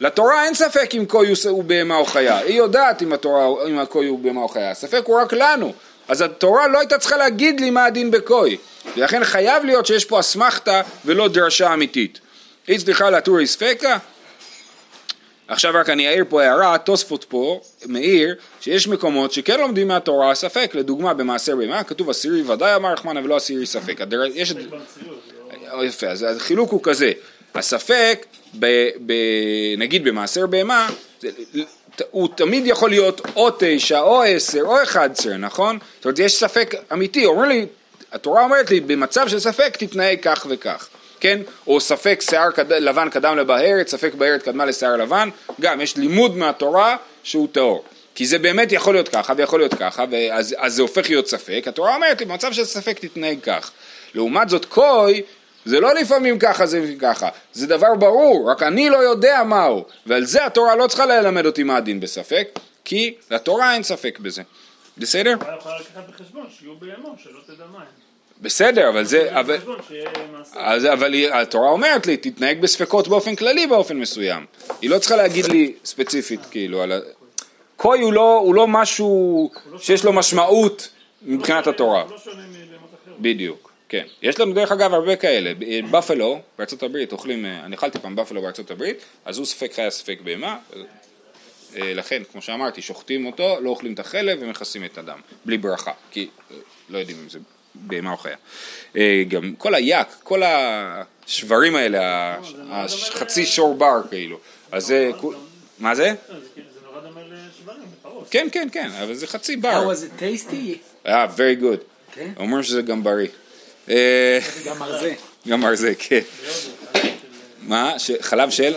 לתורה 0.00 0.44
אין 0.44 0.54
ספק 0.54 0.90
אם 0.94 1.04
קוי 1.08 1.32
הוא 1.48 1.64
בהמה 1.64 1.96
או 1.96 2.04
חיה, 2.04 2.38
היא 2.38 2.56
יודעת 2.56 3.02
אם, 3.02 3.12
התורה, 3.12 3.46
אם 3.68 3.78
הקוי 3.78 4.06
הוא 4.06 4.18
בהמה 4.18 4.40
או 4.40 4.48
חיה, 4.48 4.70
הספק 4.70 5.02
הוא 5.04 5.20
רק 5.20 5.32
לנו, 5.32 5.72
אז 6.08 6.20
התורה 6.22 6.68
לא 6.68 6.78
הייתה 6.78 6.98
צריכה 6.98 7.16
להגיד 7.16 7.60
לי 7.60 7.70
מה 7.70 7.84
הדין 7.84 8.10
בקוי, 8.10 8.56
ולכן 8.96 9.24
חייב 9.24 9.64
להיות 9.64 9.86
שיש 9.86 10.04
פה 10.04 10.20
אסמכתה 10.20 10.80
ולא 11.04 11.28
דרשה 11.28 11.74
אמיתית. 11.74 12.20
היא 12.66 12.78
צריכה 12.78 13.10
לטורי 13.10 13.46
ספקה? 13.46 13.98
עכשיו 15.48 15.72
רק 15.74 15.90
אני 15.90 16.08
אעיר 16.08 16.24
פה 16.28 16.42
הערה, 16.42 16.78
תוספות 16.78 17.24
פה 17.28 17.60
מעיר 17.86 18.34
שיש 18.60 18.88
מקומות 18.88 19.32
שכן 19.32 19.60
לומדים 19.60 19.88
מהתורה 19.88 20.34
ספק, 20.34 20.70
לדוגמה 20.74 21.14
במעשר 21.14 21.56
בהמה 21.56 21.84
כתוב 21.84 22.10
אסירי 22.10 22.42
ודאי 22.42 22.74
אמר 22.76 22.92
רחמנא 22.92 23.20
ולא 23.24 23.36
אסירי 23.36 23.66
ספק. 23.66 24.00
יש... 24.34 24.54
יפה, 25.84 26.06
אז 26.06 26.26
החילוק 26.36 26.70
הוא 26.70 26.80
כזה, 26.82 27.12
הספק, 27.54 28.26
ב, 28.58 28.88
ב, 29.06 29.12
נגיד 29.78 30.04
במעשר 30.04 30.46
בהמה, 30.46 30.88
הוא 32.10 32.28
תמיד 32.34 32.66
יכול 32.66 32.90
להיות 32.90 33.20
או 33.36 33.48
תשע, 33.58 34.00
או 34.00 34.22
עשר, 34.22 34.62
או 34.62 34.82
אחד 34.82 35.10
עשר, 35.12 35.36
נכון? 35.36 35.78
זאת 35.96 36.04
אומרת, 36.04 36.18
יש 36.18 36.34
ספק 36.34 36.74
אמיתי, 36.92 37.24
אומר 37.24 37.48
לי, 37.48 37.66
התורה 38.12 38.42
אומרת 38.42 38.70
לי, 38.70 38.80
במצב 38.80 39.28
של 39.28 39.40
ספק 39.40 39.76
תתנהג 39.76 40.18
כך 40.22 40.46
וכך, 40.50 40.88
כן? 41.20 41.40
או 41.66 41.80
ספק 41.80 42.20
שיער 42.30 42.50
קד... 42.50 42.72
לבן 42.72 43.10
קדם 43.10 43.36
לבהרת, 43.36 43.88
ספק 43.88 44.14
בהרת 44.14 44.42
קדמה 44.42 44.64
לשיער 44.64 44.96
לבן, 44.96 45.28
גם 45.60 45.80
יש 45.80 45.96
לימוד 45.96 46.36
מהתורה 46.36 46.96
שהוא 47.22 47.48
טהור. 47.52 47.84
כי 48.14 48.26
זה 48.26 48.38
באמת 48.38 48.72
יכול 48.72 48.94
להיות 48.94 49.08
ככה 49.08 49.32
ויכול 49.36 49.60
להיות 49.60 49.74
ככה, 49.74 50.04
ואז, 50.10 50.54
אז 50.58 50.74
זה 50.74 50.82
הופך 50.82 51.08
להיות 51.08 51.28
ספק, 51.28 51.64
התורה 51.66 51.94
אומרת 51.94 52.20
לי, 52.20 52.26
במצב 52.26 52.52
של 52.52 52.64
ספק 52.64 52.98
תתנהג 52.98 53.38
כך. 53.42 53.70
לעומת 54.14 54.48
זאת, 54.48 54.64
קוי 54.64 55.22
זה 55.66 55.80
לא 55.80 55.94
לפעמים 55.94 56.38
ככה 56.38 56.66
זה 56.66 56.94
ככה, 57.00 57.28
זה 57.52 57.66
דבר 57.66 57.94
ברור, 57.94 58.50
רק 58.50 58.62
אני 58.62 58.90
לא 58.90 58.96
יודע 58.96 59.42
מהו, 59.42 59.84
ועל 60.06 60.24
זה 60.24 60.46
התורה 60.46 60.76
לא 60.76 60.86
צריכה 60.86 61.06
ללמד 61.06 61.46
אותי 61.46 61.62
מה 61.62 61.76
הדין 61.76 62.00
בספק, 62.00 62.48
כי 62.84 63.14
לתורה 63.30 63.74
אין 63.74 63.82
ספק 63.82 64.18
בזה. 64.18 64.42
בסדר? 64.98 65.34
בסדר, 68.40 68.88
אבל 68.88 69.04
זה, 69.04 69.40
אבל. 69.40 69.56
אז, 70.54 70.84
אבל 70.84 71.12
היא- 71.12 71.28
התורה 71.32 71.70
אומרת 71.70 72.06
לי, 72.06 72.16
תתנהג 72.16 72.60
בספקות 72.60 73.08
באופן 73.08 73.36
כללי 73.36 73.66
באופן 73.66 73.96
מסוים. 73.96 74.46
היא 74.82 74.90
לא 74.90 74.98
צריכה 74.98 75.16
להגיד 75.16 75.44
לי 75.46 75.72
ספציפית, 75.84 76.40
כאילו, 76.50 76.82
על 76.82 76.92
ה... 76.92 76.98
קוי 77.76 78.00
הוא 78.00 78.12
לא, 78.12 78.38
הוא 78.38 78.54
לא 78.54 78.66
משהו 78.68 79.50
שיש 79.78 80.04
לו 80.04 80.12
משמעות 80.12 80.88
מבחינת 81.22 81.66
התורה. 81.66 82.04
לא. 82.10 82.16
בדיוק, 83.18 83.65
כן. 83.88 84.04
יש 84.22 84.40
לנו 84.40 84.52
דרך 84.52 84.72
אגב 84.72 84.94
הרבה 84.94 85.16
כאלה. 85.16 85.52
בפלו, 85.90 86.40
בארצות 86.58 86.82
הברית, 86.82 87.12
אוכלים, 87.12 87.44
אה, 87.44 87.60
אני 87.64 87.76
אכלתי 87.76 87.98
פעם 87.98 88.16
בפלו 88.16 88.42
בארצות 88.42 88.70
הברית, 88.70 88.96
אז 89.24 89.38
הוא 89.38 89.46
ספק 89.46 89.72
חיה 89.74 89.90
ספק 89.90 90.18
בהמה. 90.24 90.58
אה, 91.76 91.94
לכן, 91.94 92.22
כמו 92.32 92.42
שאמרתי, 92.42 92.82
שוחטים 92.82 93.26
אותו, 93.26 93.56
לא 93.60 93.70
אוכלים 93.70 93.94
את 93.94 93.98
החלב 93.98 94.38
ומכסים 94.40 94.84
את 94.84 94.98
הדם, 94.98 95.20
בלי 95.44 95.58
ברכה, 95.58 95.92
כי 96.10 96.28
אה, 96.50 96.56
לא 96.88 96.98
יודעים 96.98 97.16
אם 97.22 97.28
זה 97.28 97.38
בהמה 97.74 98.12
או 98.12 98.16
חיה. 98.16 98.36
גם 99.28 99.54
כל 99.58 99.74
היק, 99.74 100.06
כל 100.22 100.42
השברים 100.44 101.76
האלה, 101.76 102.36
החצי 102.70 103.46
שור 103.46 103.74
בר 103.74 104.00
כאילו, 104.10 104.38
אז 104.72 104.86
זה, 104.86 105.10
כול- 105.20 105.36
מה 105.78 105.94
זה? 105.94 106.14
לפרות. 108.00 108.26
כן, 108.30 108.48
כן, 108.52 108.68
כן, 108.72 108.90
אבל 109.02 109.14
זה 109.14 109.26
חצי 109.26 109.54
How 109.54 109.58
בר. 109.60 109.90
was 109.92 109.96
it 109.96 110.20
tasty? 110.22 110.54
אה, 111.06 111.26
very 111.36 111.62
good. 111.62 111.80
כן. 112.14 112.32
אומרים 112.36 112.62
שזה 112.62 112.82
גם 112.82 113.04
בריא. 113.04 113.28
אה, 113.90 114.38
גם 114.66 114.82
על 114.82 115.00
זה. 115.00 115.14
גם 115.48 115.64
ארזה, 115.64 115.92
כן. 115.98 116.20
מה? 117.62 117.92
חלב 118.20 118.50
של? 118.50 118.74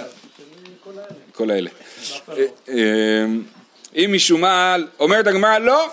כל 1.34 1.52
האלה. 1.52 1.70
אה, 2.30 2.44
אה, 2.70 3.26
אם 3.96 4.10
משום 4.14 4.42
מה, 4.42 4.76
אומרת 5.00 5.28
הגמרא, 5.28 5.58
לא, 5.58 5.88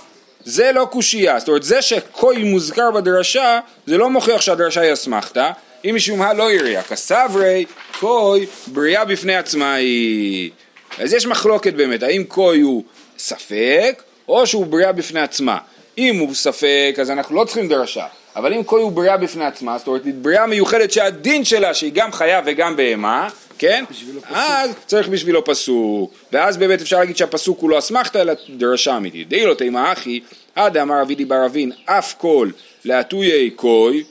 זה 0.45 0.73
לא 0.73 0.89
קושייה. 0.91 1.39
זאת 1.39 1.49
אומרת, 1.49 1.63
זה 1.63 1.83
שקוי 1.83 2.45
מוזכר 2.45 2.91
בדרשה, 2.91 3.61
זה 3.87 3.99
לא 3.99 4.11
מוכיח 4.11 4.41
שהדרשה 4.41 4.81
היא 4.81 4.93
אסמכתה. 4.93 5.51
אם 5.85 5.95
משום 5.95 6.19
מה 6.19 6.33
לא 6.33 6.53
ירייה. 6.53 6.83
כסברי, 6.83 7.65
קוי, 8.01 8.47
בריאה 8.67 9.05
בפני 9.05 9.37
עצמה 9.37 9.75
היא. 9.75 10.51
אז 10.99 11.13
יש 11.13 11.27
מחלוקת 11.27 11.75
באמת, 11.75 12.03
האם 12.03 12.25
קוי 12.25 12.61
הוא 12.61 12.85
ספק, 13.19 14.03
או 14.29 14.47
שהוא 14.47 14.67
בריאה 14.67 14.93
בפני 14.93 15.21
עצמה. 15.21 15.59
אם 15.99 16.19
הוא 16.19 16.35
ספק 16.35 16.97
אז 17.01 17.11
אנחנו 17.11 17.35
לא 17.35 17.45
צריכים 17.45 17.69
דרשה, 17.69 18.07
אבל 18.37 18.53
אם 18.53 18.63
קוי 18.63 18.83
הוא 18.83 18.93
בריאה 18.93 19.17
בפני 19.17 19.45
עצמה, 19.45 19.79
זאת 19.79 19.87
אומרת 19.87 20.03
בריאה 20.23 20.47
מיוחדת 20.47 20.93
שהדין 20.93 21.45
שלה 21.45 21.75
שהיא 21.75 21.93
גם 21.95 22.13
חיה 22.13 22.41
וגם 22.47 22.77
בהמה, 22.77 23.29
כן? 23.59 23.85
אז 24.31 24.71
צריך 24.87 25.09
בשבילו 25.09 25.45
פסוק, 25.45 26.13
ואז 26.33 26.57
באמת 26.57 26.81
אפשר 26.81 26.99
להגיד 26.99 27.17
שהפסוק 27.17 27.61
הוא 27.61 27.71
לא 27.71 27.79
אסמכתא 27.79 28.19
אלא 28.19 28.33
דרשה 28.57 28.97
אמיתית. 28.97 29.29
דאי 29.29 29.45
לא 29.45 29.55
תימא 29.55 29.93
אחי, 29.93 30.21
עד 30.55 30.77
אמר 30.77 31.03
אבידי 31.03 31.25
בר 31.25 31.47
אבין, 31.47 31.73
אף 31.85 32.15
כל 32.19 32.51
להטויי 32.85 33.51
קוי, 33.51 34.05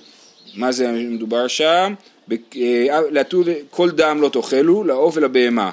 מה 0.55 0.71
זה 0.71 0.91
מדובר 0.91 1.47
שם? 1.47 1.93
אה, 2.31 2.87
כל 3.69 3.91
דם 3.91 4.21
לא 4.21 4.29
תאכלו, 4.29 4.83
לעוף 4.83 5.17
ולבהמה, 5.17 5.71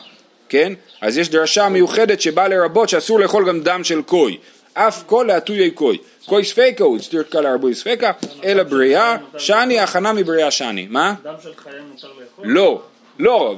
כן? 0.49 0.73
אז 1.01 1.19
יש 1.19 1.29
דרשה 1.29 1.69
מיוחדת 1.69 2.21
שבאה 2.21 2.49
לרבות 2.49 2.89
שאסור 2.89 3.21
לאכול 3.21 3.49
גם 3.49 3.61
דם 3.61 3.85
של 3.85 4.03
קוי, 4.03 4.39
אף 4.75 5.03
כל 5.07 5.25
להטויי 5.29 5.71
קוי. 5.71 5.99
קוי 6.27 6.45
ספקה 6.45 6.85
הוא 6.85 6.97
הצטיר 6.97 7.23
קל 7.23 7.41
להרבוי 7.41 7.75
ספקה, 7.75 8.13
אלא 8.45 8.63
בריאה, 8.63 9.17
שני 9.39 9.81
הכנה 9.81 10.13
מבריאה 10.13 10.51
שני. 10.51 10.87
מה? 10.91 11.15
דם 11.23 11.35
של 11.43 11.51
חיים 11.57 11.83
מותר 11.93 12.09
לאכול? 12.21 12.47
לא, 12.47 12.83
לא, 13.19 13.57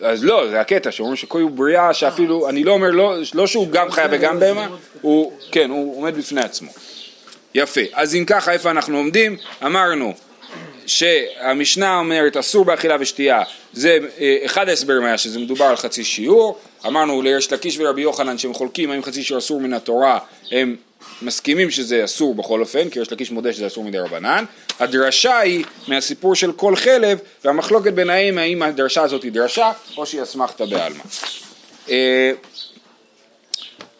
אז 0.00 0.24
לא, 0.24 0.48
זה 0.48 0.60
הקטע 0.60 0.90
שאומרים 0.90 1.16
שקוי 1.16 1.42
הוא 1.42 1.50
בריאה 1.50 1.94
שאפילו, 1.94 2.48
אני 2.48 2.64
לא 2.64 2.72
אומר, 2.72 2.90
לא, 2.90 3.14
לא 3.34 3.46
שהוא 3.46 3.68
גם 3.68 3.90
חיה 3.90 4.08
וגם 4.10 4.40
בהמה, 4.40 4.68
הוא, 5.00 5.32
כן, 5.52 5.70
הוא 5.70 5.96
עומד 5.98 6.16
בפני 6.16 6.40
עצמו. 6.40 6.70
יפה, 7.54 7.80
אז 7.92 8.14
אם 8.14 8.24
ככה 8.26 8.52
איפה 8.52 8.70
אנחנו 8.70 8.96
עומדים? 8.96 9.36
אמרנו 9.64 10.14
שהמשנה 10.86 11.98
אומרת 11.98 12.36
אסור 12.36 12.64
באכילה 12.64 12.96
ושתייה, 13.00 13.42
זה 13.72 13.98
אה, 14.20 14.36
אחד 14.44 14.68
ההסברים 14.68 15.04
היה 15.04 15.18
שזה 15.18 15.38
מדובר 15.38 15.64
על 15.64 15.76
חצי 15.76 16.04
שיעור, 16.04 16.58
אמרנו 16.86 17.22
לריש 17.22 17.52
לקיש 17.52 17.78
ורבי 17.78 18.02
יוחנן 18.02 18.38
שהם 18.38 18.54
חולקים 18.54 18.90
האם 18.90 19.02
חצי 19.02 19.22
שיעור 19.22 19.38
אסור 19.38 19.60
מן 19.60 19.72
התורה, 19.72 20.18
הם 20.52 20.76
מסכימים 21.22 21.70
שזה 21.70 22.04
אסור 22.04 22.34
בכל 22.34 22.60
אופן, 22.60 22.90
כי 22.90 22.98
ריש 22.98 23.12
לקיש 23.12 23.30
מודה 23.30 23.52
שזה 23.52 23.66
אסור 23.66 23.84
מדי 23.84 23.98
רבנן, 23.98 24.44
הדרשה 24.80 25.38
היא 25.38 25.64
מהסיפור 25.88 26.34
של 26.34 26.52
כל 26.52 26.76
חלב, 26.76 27.18
והמחלוקת 27.44 27.92
ביניהם 27.92 28.38
האם 28.38 28.62
הדרשה 28.62 29.02
הזאת 29.02 29.22
היא 29.22 29.32
דרשה 29.32 29.72
או 29.96 30.06
שהיא 30.06 30.22
אסמכתא 30.22 30.64
בעלמא. 30.64 31.02
אה, 31.90 32.32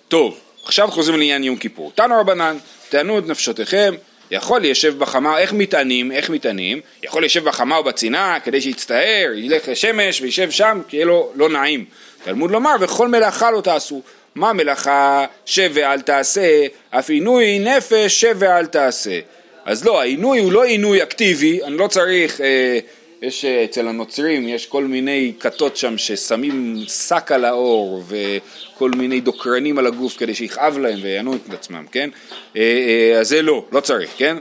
טוב, 0.08 0.40
עכשיו 0.64 0.88
חוזרים 0.90 1.18
לעניין 1.18 1.44
יום 1.44 1.56
כיפור. 1.56 1.92
תנו 1.94 2.20
רבנן, 2.20 2.56
תענו 2.88 3.18
את 3.18 3.26
נפשותיכם, 3.26 3.94
יכול 4.30 4.60
ליישב 4.60 4.98
בחמה, 4.98 5.38
איך 5.38 5.52
מטענים? 5.52 6.12
איך 6.12 6.30
מטענים? 6.30 6.80
יכול 7.02 7.22
ליישב 7.22 7.44
בחמה 7.44 7.76
או 7.76 7.84
בצינה 7.84 8.38
כדי 8.44 8.60
שיצטער, 8.60 9.30
ילך 9.34 9.68
לשמש 9.68 10.20
וישב 10.20 10.50
שם 10.50 10.80
כי 10.88 10.96
יהיה 10.96 11.06
לו 11.06 11.32
לא 11.34 11.48
נעים. 11.48 11.84
תלמוד 12.24 12.50
לומר, 12.50 12.76
וכל 12.80 13.08
מלאכה 13.08 13.50
לא 13.50 13.60
תעשו. 13.60 14.02
מה 14.34 14.52
מלאכה? 14.52 15.26
שב 15.46 15.70
ואל 15.74 16.00
תעשה, 16.00 16.66
אף 16.90 17.10
עינוי 17.10 17.58
נפש 17.58 18.20
שב 18.20 18.36
ואל 18.38 18.66
תעשה. 18.66 19.20
אז 19.64 19.84
לא, 19.84 20.00
העינוי 20.00 20.38
הוא 20.38 20.52
לא 20.52 20.64
עינוי 20.64 21.02
אקטיבי, 21.02 21.64
אני 21.64 21.76
לא 21.76 21.86
צריך, 21.86 22.40
אה, 22.40 22.78
יש 23.26 23.44
אה, 23.44 23.64
אצל 23.64 23.88
הנוצרים, 23.88 24.48
יש 24.48 24.66
כל 24.66 24.84
מיני 24.84 25.32
כתות 25.40 25.76
שם 25.76 25.98
ששמים 25.98 26.84
שק 26.88 27.32
על 27.32 27.44
האור 27.44 28.04
וכל 28.08 28.90
מיני 28.90 29.20
דוקרנים 29.20 29.78
על 29.78 29.86
הגוף 29.86 30.16
כדי 30.16 30.34
שיכאב 30.34 30.78
להם 30.78 30.98
ויענו 31.02 31.34
את 31.34 31.54
עצמם, 31.54 31.84
כן? 31.92 32.10
אה, 32.56 32.62
אה, 32.62 33.20
אז 33.20 33.28
זה 33.28 33.42
לא, 33.42 33.64
לא 33.72 33.80
צריך, 33.80 34.10
כן? 34.16 34.36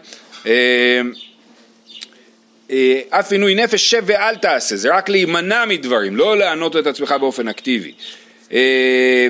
אף 3.09 3.31
עינוי 3.31 3.55
נפש 3.55 3.91
שב 3.91 4.03
ואל 4.05 4.35
תעשה, 4.35 4.75
זה 4.75 4.95
רק 4.95 5.09
להימנע 5.09 5.65
מדברים, 5.65 6.15
לא 6.15 6.37
לענות 6.37 6.77
את 6.77 6.87
עצמך 6.87 7.15
באופן 7.19 7.47
אקטיבי. 7.47 7.93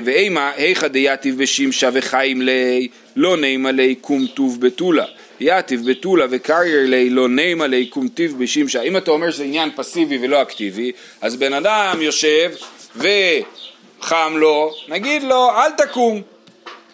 ואימה, 0.04 0.52
היכא 0.56 0.88
דייתיב 0.88 1.42
בשמשה 1.42 1.90
וחיים 1.92 2.42
ליה, 2.42 2.88
לא 3.16 3.36
נימה 3.36 3.72
ליה 3.72 3.94
קום 4.00 4.26
טוב 4.34 4.60
בתולה. 4.60 5.04
יתיב 5.40 5.90
בתולה 5.90 6.26
וקרייר 6.30 6.90
ליה, 6.90 7.10
לא 7.10 7.28
נימה 7.28 7.66
ליה 7.66 7.86
קום 7.90 8.08
טיב 8.08 8.34
בשמשה. 8.38 8.82
אם 8.82 8.96
אתה 8.96 9.10
אומר 9.10 9.30
שזה 9.30 9.44
עניין 9.44 9.70
פסיבי 9.76 10.18
ולא 10.22 10.42
אקטיבי, 10.42 10.92
אז 11.20 11.36
בן 11.36 11.52
אדם 11.52 11.98
יושב 12.00 12.50
וחם 12.96 14.34
לו, 14.36 14.74
נגיד 14.88 15.22
לו, 15.22 15.50
אל 15.50 15.70
תקום. 15.70 16.22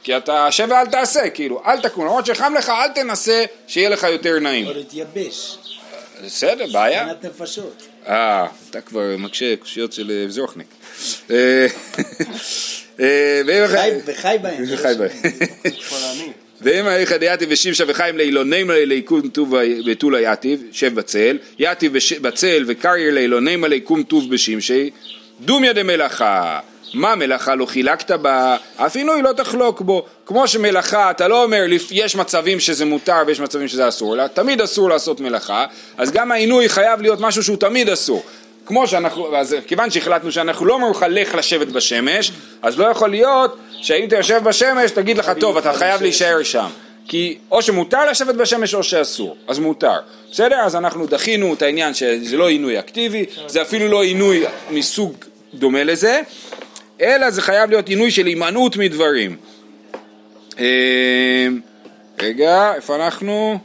כי 0.03 0.16
אתה 0.16 0.50
שב 0.50 0.68
ואל 0.70 0.87
תעשה, 0.87 1.31
כאילו, 1.31 1.62
אל 1.66 1.81
תקום, 1.81 2.05
למרות 2.05 2.26
שחם 2.26 2.55
לך, 2.59 2.68
אל 2.68 2.88
תנסה 2.88 3.44
שיהיה 3.66 3.88
לך 3.88 4.03
יותר 4.03 4.38
נעים. 4.38 4.66
או 4.66 4.72
להתייבש, 4.72 5.59
בסדר, 6.24 6.66
בעיה. 6.72 7.07
נפשות. 7.22 7.83
אה, 8.09 8.46
אתה 8.70 8.81
כבר 8.81 9.16
מקשה 9.18 9.57
קושיות 9.57 9.92
של 9.92 10.11
אה, 10.11 10.31
זורחניק. 10.31 10.66
אה, 11.31 11.66
אה, 13.00 13.42
וחי 14.07 14.38
בהם. 14.42 14.64
וחי 14.68 14.94
בהם. 14.98 15.11
ואם 16.62 16.87
היכא 16.87 17.16
דייתיב 17.16 17.49
ושמשה 17.53 17.85
וחיים 17.87 18.18
לאילונים 18.18 18.70
ליקום 18.70 19.29
טוב 19.29 19.55
בתולה 19.87 20.20
יתיב, 20.20 20.62
שב 20.73 20.94
בצל, 20.94 21.38
יתיב 21.59 21.92
בצל 22.20 22.64
וקרייר 22.66 23.14
לאילונים 23.14 23.64
ליקום 23.64 24.03
טוב 24.03 24.31
בשמשי, 24.31 24.90
דומיה 25.40 25.73
דמלאכה. 25.73 26.61
מה 26.94 27.14
מלאכה 27.14 27.55
לא 27.55 27.66
חילקת 27.66 28.11
בה, 28.11 28.57
אף 28.77 28.96
עינוי 28.96 29.23
לא 29.23 29.33
תחלוק 29.33 29.81
בו. 29.81 30.07
כמו 30.27 30.49
שמלאכה, 30.49 31.11
אתה 31.11 31.29
לא 31.29 31.42
אומר, 31.44 31.64
יש 31.90 32.16
מצבים 32.16 32.61
שזה 32.61 32.85
מותר 32.85 33.23
ויש 33.27 33.40
מצבים 33.40 33.68
שזה 33.68 33.88
אסור, 33.88 34.14
אלא 34.14 34.27
תמיד 34.27 34.61
אסור 34.61 34.88
לעשות 34.88 35.20
מלאכה, 35.20 35.66
אז 35.99 36.11
גם 36.11 36.33
העינוי 36.33 36.68
חייב 36.68 37.01
להיות 37.01 37.20
משהו 37.20 37.42
שהוא 37.42 37.57
תמיד 37.57 37.88
אסור. 37.88 38.23
כמו 38.70 38.87
שאנחנו, 38.87 39.37
אז 39.37 39.56
כיוון 39.66 39.90
שהחלטנו 39.90 40.33
שאנחנו 40.33 40.66
לא 40.66 40.74
אומרים 40.74 40.92
לך 40.92 41.06
לך 41.09 41.35
לשבת 41.35 41.66
בשמש, 41.66 42.33
אז 42.62 42.78
לא 42.78 42.85
יכול 42.85 43.11
להיות 43.11 43.56
שאם 43.72 44.04
אתה 44.09 44.16
יושב 44.16 44.40
בשמש 44.44 44.90
תגיד 44.90 45.18
לך 45.18 45.30
טוב 45.40 45.56
אתה 45.56 45.72
חייב 45.72 46.02
להישאר 46.02 46.42
שם 46.42 46.68
כי 47.09 47.38
או 47.50 47.62
שמותר 47.62 48.11
לשבת 48.11 48.35
בשמש 48.35 48.74
או 48.74 48.83
שאסור, 48.83 49.37
אז 49.48 49.59
מותר. 49.59 49.96
בסדר? 50.30 50.56
אז 50.56 50.76
אנחנו 50.76 51.06
דחינו 51.06 51.54
את 51.54 51.62
העניין 51.62 51.94
שזה 51.94 52.37
לא 52.37 52.48
עינוי 52.48 52.78
אקטיבי, 52.78 53.24
זה 53.46 53.62
אפילו 53.62 53.88
לא 53.88 54.02
עינוי 54.02 54.44
מסוג 54.70 55.14
דומה 55.54 55.85
לזה, 55.85 56.20
אלא 57.00 57.30
זה 57.30 57.42
חייב 57.42 57.70
להיות 57.70 57.88
עינוי 57.88 58.11
של 58.11 58.26
הימנעות 58.26 58.76
מדברים. 58.76 59.37
אה, 60.59 61.46
רגע, 62.20 62.74
איפה 62.74 62.96
אנחנו? 62.96 63.59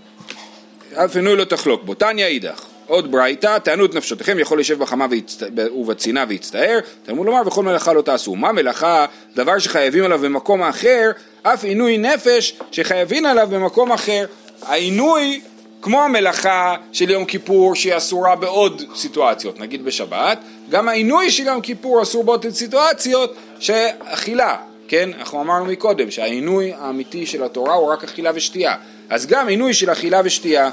אף 0.93 1.15
עינוי 1.15 1.35
לא 1.35 1.43
תחלוק 1.43 1.83
בו. 1.83 1.93
תניא 1.93 2.25
אידך, 2.25 2.65
עוד 2.87 3.11
ברייתא, 3.11 3.57
תענו 3.57 3.85
את 3.85 3.95
נפשותיכם, 3.95 4.39
יכול 4.39 4.59
לשב 4.59 4.79
בחמה 4.79 5.07
והצט... 5.09 5.43
ובצינה 5.75 6.25
והצטער, 6.29 6.79
תלמוד 7.03 7.25
לומר 7.25 7.41
וכל 7.47 7.63
מלאכה 7.63 7.93
לא 7.93 8.01
תעשו. 8.01 8.35
מה 8.35 8.51
מלאכה? 8.51 9.05
דבר 9.35 9.59
שחייבים 9.59 10.03
עליו 10.03 10.19
במקום 10.19 10.63
אחר, 10.63 11.11
אף 11.43 11.63
עינוי 11.63 11.97
נפש 11.97 12.59
שחייבים 12.71 13.25
עליו 13.25 13.47
במקום 13.51 13.91
אחר. 13.91 14.25
העינוי, 14.61 15.41
כמו 15.81 16.01
המלאכה 16.01 16.75
של 16.91 17.09
יום 17.09 17.25
כיפור 17.25 17.75
שהיא 17.75 17.97
אסורה 17.97 18.35
בעוד 18.35 18.81
סיטואציות, 18.95 19.59
נגיד 19.59 19.85
בשבת, 19.85 20.39
גם 20.69 20.89
העינוי 20.89 21.31
של 21.31 21.43
יום 21.43 21.61
כיפור 21.61 22.01
אסור 22.01 22.23
בעוד 22.23 22.45
סיטואציות 22.49 23.35
שאכילה. 23.59 24.55
כן, 24.87 25.09
אנחנו 25.19 25.41
אמרנו 25.41 25.65
מקודם 25.65 26.11
שהעינוי 26.11 26.73
האמיתי 26.79 27.25
של 27.25 27.43
התורה 27.43 27.73
הוא 27.73 27.91
רק 27.91 28.03
אכילה 28.03 28.31
ושתייה, 28.35 28.75
אז 29.09 29.25
גם 29.25 29.47
עינוי 29.47 29.73
של 29.73 29.91
אכילה 29.91 30.21
ושתייה, 30.23 30.69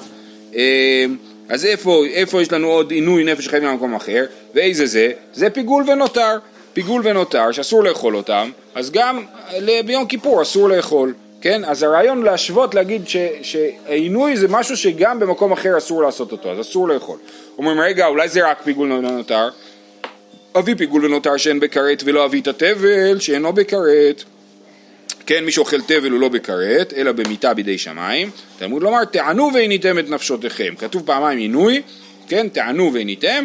אה, 0.54 1.04
אז 1.52 1.64
איפה, 1.66 2.04
איפה 2.12 2.42
יש 2.42 2.52
לנו 2.52 2.68
עוד 2.68 2.90
עינוי 2.90 3.24
נפש 3.24 3.48
חייבים 3.48 3.70
במקום 3.70 3.94
אחר, 3.94 4.24
ואיזה 4.54 4.86
זה? 4.86 5.10
זה 5.34 5.50
פיגול 5.50 5.84
ונותר, 5.90 6.38
פיגול 6.72 7.02
ונותר 7.04 7.52
שאסור 7.52 7.84
לאכול 7.84 8.16
אותם, 8.16 8.50
אז 8.74 8.90
גם 8.90 9.24
ל- 9.60 9.82
ביום 9.82 10.06
כיפור 10.06 10.42
אסור 10.42 10.68
לאכול, 10.68 11.14
כן, 11.40 11.64
אז 11.64 11.82
הרעיון 11.82 12.22
להשוות 12.22 12.74
להגיד 12.74 13.02
שעינוי 13.42 14.36
זה 14.36 14.48
משהו 14.48 14.76
שגם 14.76 15.20
במקום 15.20 15.52
אחר 15.52 15.78
אסור 15.78 16.02
לעשות 16.02 16.32
אותו, 16.32 16.50
אז 16.52 16.60
אסור 16.60 16.88
לאכול. 16.88 17.18
אומרים 17.58 17.80
רגע 17.80 18.06
אולי 18.06 18.28
זה 18.28 18.50
רק 18.50 18.62
פיגול 18.64 18.92
ונותר, 18.92 19.48
אבי 20.58 20.74
פיגול 20.74 21.04
ונותר 21.04 21.36
שאין 21.36 21.60
בכרת 21.60 22.02
ולא 22.06 22.24
אבי 22.24 22.40
את 22.40 22.46
התבל 22.48 23.20
שאינו 23.20 23.52
בכרת. 23.52 24.24
כן, 25.26 25.44
מי 25.44 25.52
שאוכל 25.52 25.80
תבל 25.80 26.10
הוא 26.10 26.20
לא 26.20 26.28
בכרת, 26.28 26.92
אלא 26.96 27.12
במיתה 27.12 27.54
בידי 27.54 27.78
שמיים. 27.78 28.30
תלמוד 28.58 28.82
לומר, 28.82 29.04
תענו 29.04 29.50
ועיניתם 29.54 29.98
את 29.98 30.10
נפשותיכם. 30.10 30.74
כתוב 30.78 31.02
פעמיים 31.06 31.38
עינוי, 31.38 31.82
כן, 32.28 32.48
תענו 32.48 32.92
ועיניתם. 32.92 33.44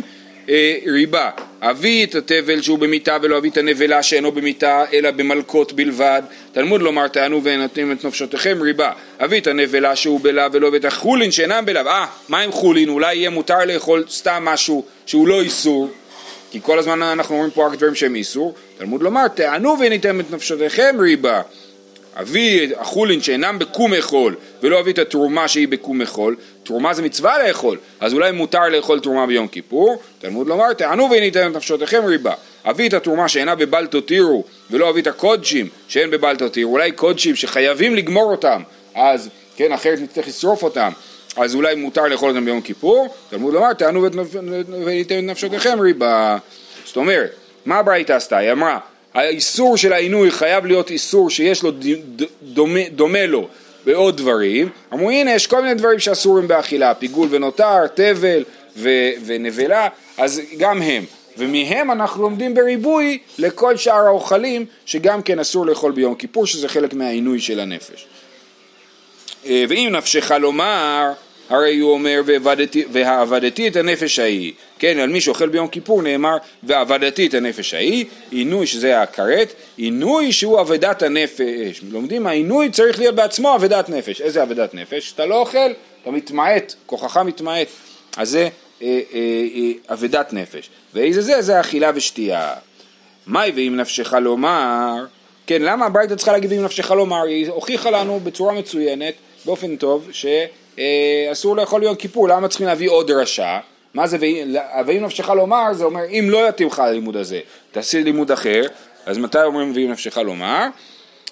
אה, 0.49 0.77
ריבה, 0.87 1.29
אבי 1.61 2.03
את 2.03 2.15
התבל 2.15 2.61
שהוא 2.61 2.79
במיתה 2.79 3.17
ולא 3.21 3.37
אבי 3.37 3.49
את 3.49 3.57
הנבלה 3.57 4.03
שאינו 4.03 4.31
במיתה 4.31 4.85
אלא 4.93 5.11
במלקות 5.11 5.73
בלבד. 5.73 6.21
תלמוד 6.51 6.81
לומר 6.81 7.07
תענו 7.07 7.43
ועיניתם 7.43 7.91
את 7.91 8.05
נפשותיכם 8.05 8.57
ריבה, 8.61 8.91
אבי 9.19 9.39
את 9.39 9.47
הנבלה 9.47 9.95
שהוא 9.95 10.19
בלאו 10.23 10.51
ולא 10.51 10.69
ואת 10.73 10.85
החולין 10.85 11.31
שאינם 11.31 11.65
בלאו. 11.65 11.87
אה, 11.87 12.05
מה 12.29 12.39
עם 12.39 12.51
חולין? 12.51 12.89
אולי 12.89 13.15
יהיה 13.15 13.29
מותר 13.29 13.65
לאכול 13.65 14.03
סתם 14.09 14.43
משהו 14.45 14.85
שהוא 15.05 15.27
לא 15.27 15.41
איסור. 15.41 15.91
כי 16.51 16.59
כל 16.63 16.79
הזמן 16.79 17.01
אנחנו 17.01 17.35
אומרים 17.35 17.51
פה 17.51 17.67
רק 17.67 17.73
דברים 17.73 17.95
שהם 17.95 18.15
איסור, 18.15 18.55
תלמוד 18.77 19.01
לומר, 19.03 19.27
תענו 19.27 19.75
וניתן 19.79 20.19
את 20.19 20.31
נפשותיכם 20.31 20.95
ריבה. 20.99 21.41
אבי 22.21 22.69
החולין 22.77 23.21
שאינם 23.21 23.59
בקום 23.59 23.93
אכול, 23.93 24.35
ולא 24.63 24.79
אביא 24.79 24.93
את 24.93 24.99
התרומה 24.99 25.47
שהיא 25.47 25.67
בקום 25.67 26.01
אכול, 26.01 26.35
תרומה 26.63 26.93
זה 26.93 27.01
מצווה 27.01 27.47
לאכול, 27.47 27.77
אז 27.99 28.13
אולי 28.13 28.31
מותר 28.31 28.69
לאכול 28.69 28.99
תרומה 28.99 29.27
ביום 29.27 29.47
כיפור, 29.47 30.01
תלמוד 30.19 30.47
לומר, 30.47 30.73
תענו 30.73 31.09
את 31.27 31.37
נפשותיכם 31.37 32.05
ריבה. 32.05 32.33
אביא 32.65 32.89
את 32.89 32.93
התרומה 32.93 33.27
שאינה 33.27 33.55
בבל 33.55 33.85
תותירו, 33.85 34.43
ולא 34.71 34.89
אביא 34.89 35.01
את 35.01 35.07
הקודשים 35.07 35.67
שאין 35.87 36.11
בבל 36.11 36.35
תותירו, 36.35 36.73
אולי 36.73 36.91
קודשים 36.91 37.35
שחייבים 37.35 37.95
לגמור 37.95 38.31
אותם, 38.31 38.61
אז 38.95 39.29
כן, 39.55 39.71
אחרת 39.71 39.99
נצטרך 39.99 40.27
לשרוף 40.27 40.63
אותם, 40.63 40.91
אז 41.35 41.55
אולי 41.55 41.75
מותר 41.75 42.07
לאכול 42.07 42.29
אותם 42.29 42.45
ביום 42.45 42.61
כיפור, 42.61 43.15
תלמוד 43.29 43.53
לומר 43.53 43.73
תענו 43.73 44.07
את 44.07 45.11
נפשותיכם 45.23 45.79
ריבה. 45.79 46.37
זאת 46.85 46.97
אומרת, 46.97 47.31
מה 47.65 47.79
הברייתא 47.79 48.13
עשתה? 48.13 48.37
היא 48.37 48.51
אמרה, 48.51 48.79
האיסור 49.17 49.77
של 49.77 49.93
העינוי 49.93 50.31
חייב 50.31 50.65
להיות 50.65 50.91
איסור 50.91 51.29
שיש 51.29 51.63
לו 51.63 51.71
דומה, 52.41 52.79
דומה 52.91 53.25
לו 53.25 53.47
בעוד 53.85 54.17
דברים, 54.17 54.69
אמרו 54.93 55.09
הנה 55.09 55.33
יש 55.33 55.47
כל 55.47 55.61
מיני 55.61 55.73
דברים 55.73 55.99
שאסורים 55.99 56.47
באכילה, 56.47 56.93
פיגול 56.93 57.27
ונותר, 57.31 57.87
תבל 57.87 58.43
ו- 58.77 59.09
ונבלה, 59.25 59.87
אז 60.17 60.41
גם 60.57 60.81
הם. 60.81 61.05
ומהם 61.37 61.91
אנחנו 61.91 62.23
לומדים 62.23 62.53
בריבוי 62.53 63.19
לכל 63.37 63.77
שאר 63.77 64.07
האוכלים 64.07 64.65
שגם 64.85 65.21
כן 65.21 65.39
אסור 65.39 65.65
לאכול 65.65 65.91
ביום 65.91 66.15
כיפור 66.15 66.47
שזה 66.47 66.67
חלק 66.67 66.93
מהעינוי 66.93 67.39
של 67.39 67.59
הנפש. 67.59 68.07
אה, 69.45 69.63
ואם 69.69 69.89
נפשך 69.91 70.31
לומר, 70.31 71.11
הרי 71.49 71.79
הוא 71.79 71.91
אומר 71.91 72.21
והעבדתי 72.91 73.67
את 73.67 73.75
הנפש 73.75 74.19
ההיא, 74.19 74.53
כן, 74.79 74.99
על 74.99 75.09
מי 75.09 75.21
שאוכל 75.21 75.49
ביום 75.49 75.67
כיפור 75.67 76.01
נאמר 76.01 76.37
ועבדתי 76.63 77.27
את 77.27 77.33
הנפש 77.33 77.73
ההיא, 77.73 78.05
עינוי 78.31 78.67
שזה 78.67 79.01
הכרת, 79.01 79.53
עינוי 79.77 80.31
שהוא 80.31 80.61
אבדת 80.61 81.03
הנפש, 81.03 81.81
לומדים 81.91 82.27
העינוי 82.27 82.69
צריך 82.69 82.99
להיות 82.99 83.15
בעצמו 83.15 83.55
אבדת 83.55 83.89
נפש, 83.89 84.21
איזה 84.21 84.43
אבדת 84.43 84.73
נפש? 84.73 85.11
אתה 85.15 85.25
לא 85.25 85.39
אוכל, 85.39 85.71
אתה 86.01 86.11
מתמעט, 86.11 86.73
כוחך 86.85 87.17
מתמעט, 87.17 87.67
אז 88.17 88.29
זה 88.29 88.41
אה, 88.41 88.47
אה, 88.81 89.19
אה, 89.55 89.93
אבדת 89.93 90.33
נפש, 90.33 90.69
ואיזה 90.93 91.21
זה? 91.21 91.41
זה 91.41 91.59
אכילה 91.59 91.91
ושתייה. 91.95 92.53
מאי 93.27 93.51
ואם 93.55 93.75
נפשך 93.75 94.13
לומר, 94.13 95.05
כן, 95.47 95.61
למה 95.61 95.85
הברייתא 95.85 96.15
צריכה 96.15 96.31
להגיד 96.31 96.53
אם 96.53 96.63
נפשך 96.63 96.91
לומר? 96.91 97.23
היא 97.23 97.49
הוכיחה 97.49 97.91
לנו 97.91 98.19
בצורה 98.23 98.53
מצוינת, 98.53 99.13
באופן 99.45 99.75
טוב, 99.75 100.09
שאסור 100.11 101.55
לאכול 101.55 101.83
יום 101.83 101.95
כיפור, 101.95 102.29
למה 102.29 102.47
צריכים 102.47 102.67
להביא 102.67 102.89
עוד 102.89 103.07
דרשה? 103.07 103.59
מה 103.97 104.07
זה 104.07 104.17
ואם 104.85 105.05
נפשך 105.05 105.29
לומר? 105.29 105.73
זה 105.73 105.83
אומר 105.83 106.03
אם 106.09 106.27
לא 106.29 106.49
יתאים 106.49 106.67
לך 106.67 106.79
הלימוד 106.79 107.17
הזה, 107.17 107.39
תעשי 107.71 108.03
לימוד 108.03 108.31
אחר, 108.31 108.61
אז 109.05 109.17
מתי 109.17 109.43
אומרים 109.43 109.71
ואם 109.75 109.91
נפשך 109.91 110.17
לומר? 110.17 110.65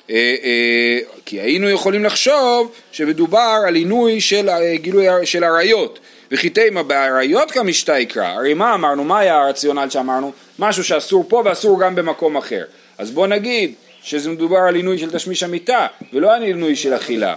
אה, 0.10 0.36
אה, 0.44 1.00
כי 1.26 1.42
היינו 1.42 1.70
יכולים 1.70 2.04
לחשוב 2.04 2.72
שמדובר 2.92 3.58
על 3.68 3.76
עינוי 3.76 4.22
של 4.22 4.50
אה, 4.50 4.76
גילוי 4.76 5.26
של 5.26 5.44
עריות 5.44 6.00
וכי 6.32 6.50
תימא 6.50 6.82
בעריות 6.82 7.52
כמשתיקרא 7.52 8.26
הרי 8.26 8.54
מה 8.54 8.74
אמרנו? 8.74 9.04
מה 9.04 9.20
היה 9.20 9.38
הרציונל 9.38 9.90
שאמרנו? 9.90 10.32
משהו 10.60 10.84
שאסור 10.84 11.26
פה 11.30 11.42
ואסור 11.46 11.82
גם 11.82 11.96
במקום 11.96 12.38
אחר 12.38 12.64
אז 12.98 13.12
בוא 13.12 13.28
נגיד 13.28 13.74
שזה 14.02 14.30
מדובר 14.30 14.58
על 14.58 14.76
עינוי 14.76 14.98
של 14.98 15.12
תשמיש 15.12 15.44
המיטה 15.44 15.88
ולא 16.14 16.36
על 16.36 16.44
עינוי 16.44 16.76
של 16.76 16.96
אכילה 16.96 17.36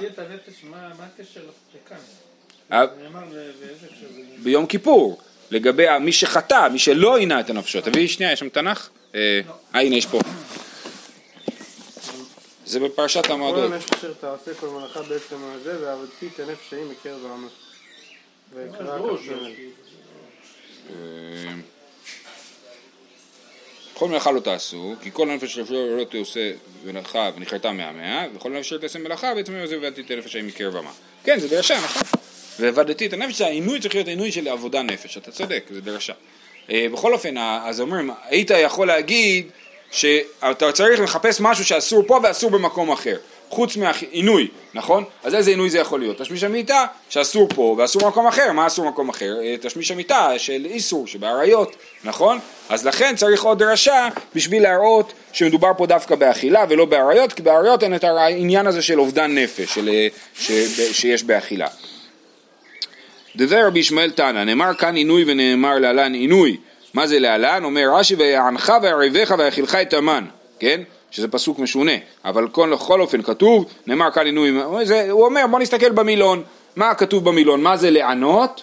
הנפש? 4.48 4.58
ביום 4.58 4.66
כיפור 4.66 5.18
לגבי 5.50 5.86
מי 6.00 6.12
שחטא, 6.12 6.68
מי 6.68 6.78
שלא 6.78 7.16
עינה 7.16 7.40
את 7.40 7.50
הנפשו 7.50 7.80
תביאי 7.80 8.08
שנייה, 8.08 8.32
יש 8.32 8.40
שם 8.40 8.48
תנ"ך? 8.48 8.88
אה, 9.14 9.40
אה, 9.74 9.80
הנה 9.80 9.96
יש 9.96 10.06
פה 10.06 10.18
זה 12.66 12.80
בפרשת 12.80 13.26
כל 13.26 13.32
המועדות 13.32 13.72
הנפש 13.72 13.90
אשר 13.92 14.12
תעשה 14.12 14.54
כל 14.60 14.66
מלאכה 14.66 15.02
בעצם 15.02 15.36
הזה, 15.54 15.86
ועבדתי 15.86 16.28
את 16.34 16.40
הנפש 16.40 16.72
ההיא 16.72 16.84
מקרב 16.84 17.26
העמך. 17.26 17.52
ויקרא 18.54 18.98
ברור, 18.98 19.16
כ"ג. 19.16 19.30
אה, 20.90 20.94
כל 23.94 24.08
מלאכה 24.08 24.30
לא 24.30 24.40
תעשו, 24.40 24.94
כי 25.02 25.10
כל 25.12 25.26
נפש 25.26 25.58
אשר 25.58 25.74
לא 25.98 26.04
תעשה 26.04 26.52
מלאכה 26.84 27.30
ונכרתה 27.36 27.72
מהמאה, 27.72 28.26
וכל 28.34 28.50
נפש 28.50 28.66
אשר 28.66 28.78
תעשה 28.78 28.98
מלאכה 28.98 29.34
בעצם 29.34 29.66
זה 29.66 29.78
ועבדתי 29.80 30.00
את 30.00 30.10
הנפש 30.10 30.34
ההיא 30.34 30.46
מקרב 30.46 30.76
עמה. 30.76 30.92
כן, 31.24 31.38
זה 31.38 31.48
דרשה, 31.48 31.80
נכון. 31.84 32.27
ועבדתי 32.60 33.06
את 33.06 33.12
הנפש, 33.12 33.40
העינוי 33.40 33.80
צריך 33.80 33.94
להיות 33.94 34.08
עינוי 34.08 34.32
של 34.32 34.48
עבודה 34.48 34.82
נפש, 34.82 35.16
אתה 35.16 35.30
צודק, 35.30 35.64
זה 35.70 35.80
דרשה. 35.80 36.12
אה, 36.70 36.86
בכל 36.92 37.12
אופן, 37.12 37.34
אז 37.38 37.80
אומרים, 37.80 38.10
היית 38.24 38.50
יכול 38.50 38.86
להגיד 38.86 39.46
שאתה 39.90 40.72
צריך 40.72 41.00
לחפש 41.00 41.40
משהו 41.40 41.64
שאסור 41.64 42.02
פה 42.06 42.20
ואסור 42.22 42.50
במקום 42.50 42.90
אחר, 42.90 43.16
חוץ 43.48 43.76
מהעינוי, 43.76 44.48
נכון? 44.74 45.04
אז 45.24 45.34
איזה 45.34 45.50
עינוי 45.50 45.70
זה 45.70 45.78
יכול 45.78 46.00
להיות? 46.00 46.18
תשמיש 46.18 46.42
המיטה 46.42 46.84
שאסור 47.08 47.48
פה 47.54 47.74
ואסור 47.78 48.02
במקום 48.02 48.26
אחר, 48.26 48.52
מה 48.52 48.66
אסור 48.66 48.84
במקום 48.84 49.08
אחר? 49.08 49.34
אה, 49.42 49.54
תשמיש 49.60 49.90
המיטה 49.90 50.38
של 50.38 50.66
איסור 50.70 51.06
שבאריות, 51.06 51.76
נכון? 52.04 52.38
אז 52.68 52.86
לכן 52.86 53.16
צריך 53.16 53.42
עוד 53.42 53.58
דרשה 53.58 54.08
בשביל 54.34 54.62
להראות 54.62 55.12
שמדובר 55.32 55.70
פה 55.76 55.86
דווקא 55.86 56.14
באכילה 56.14 56.64
ולא 56.68 56.84
באריות, 56.84 57.32
כי 57.32 57.42
באריות 57.42 57.82
אין 57.82 57.94
את 57.94 58.04
העניין 58.04 58.66
הזה 58.66 58.82
של 58.82 59.00
אובדן 59.00 59.38
נפש 59.38 59.74
של, 59.74 59.88
אה, 59.88 60.08
ש, 60.34 60.52
שיש 60.92 61.22
באכילה. 61.22 61.68
דבר 63.38 63.66
רבי 63.66 63.80
ישמעאל 63.80 64.10
תנא, 64.10 64.44
נאמר 64.44 64.74
כאן 64.74 64.94
עינוי 64.94 65.24
ונאמר 65.26 65.78
להלן 65.78 66.14
עינוי. 66.14 66.56
מה 66.94 67.06
זה 67.06 67.18
להלן? 67.18 67.64
אומר 67.64 67.90
רש"י 67.92 68.14
ויענך 68.14 68.72
ויערבך 68.82 69.34
ויאכילך 69.38 69.74
את 69.74 69.94
המן, 69.94 70.24
כן? 70.58 70.80
שזה 71.10 71.28
פסוק 71.28 71.58
משונה, 71.58 71.92
אבל 72.24 72.48
כל, 72.48 72.72
בכל 72.74 73.00
אופן 73.00 73.22
כתוב, 73.22 73.64
נאמר 73.86 74.10
כאן 74.10 74.26
עינוי, 74.26 74.52
זה, 74.82 75.10
הוא 75.10 75.24
אומר 75.24 75.46
בוא 75.50 75.58
נסתכל 75.58 75.90
במילון, 75.90 76.42
מה 76.76 76.94
כתוב 76.94 77.24
במילון, 77.24 77.62
מה 77.62 77.76
זה 77.76 77.90
לענות? 77.90 78.62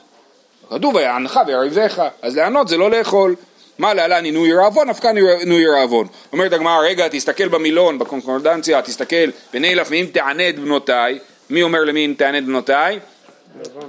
כתוב 0.70 0.96
ויענך 0.96 1.40
ויערבך, 1.48 2.04
אז 2.22 2.36
לענות 2.36 2.68
זה 2.68 2.78
לא 2.78 2.92
לאכול. 2.92 3.36
מה 3.80 3.94
להלן 3.94 4.26
עינוי 4.26 4.54
רעבון, 4.54 4.90
אף 4.90 5.00
כאן 5.00 5.18
עינוי 5.18 5.68
רעבון. 5.68 6.08
אומרת 6.32 6.54
הגמרא, 6.54 6.80
רגע, 6.80 7.08
תסתכל 7.08 7.48
במילון, 7.48 8.00
בקונקורדנציה, 8.00 8.82
תסתכל, 8.82 9.30
ונילף 9.54 9.88
ואם 9.92 10.06
תענה 10.12 10.50
את 10.50 10.60
בנותיי, 10.60 11.20
מי 11.50 11.64
אומר 11.64 11.84
למי 11.84 12.06
אם 12.06 12.14
תענה 12.18 12.38
את 12.38 12.46
בנותיי? 12.46 13.00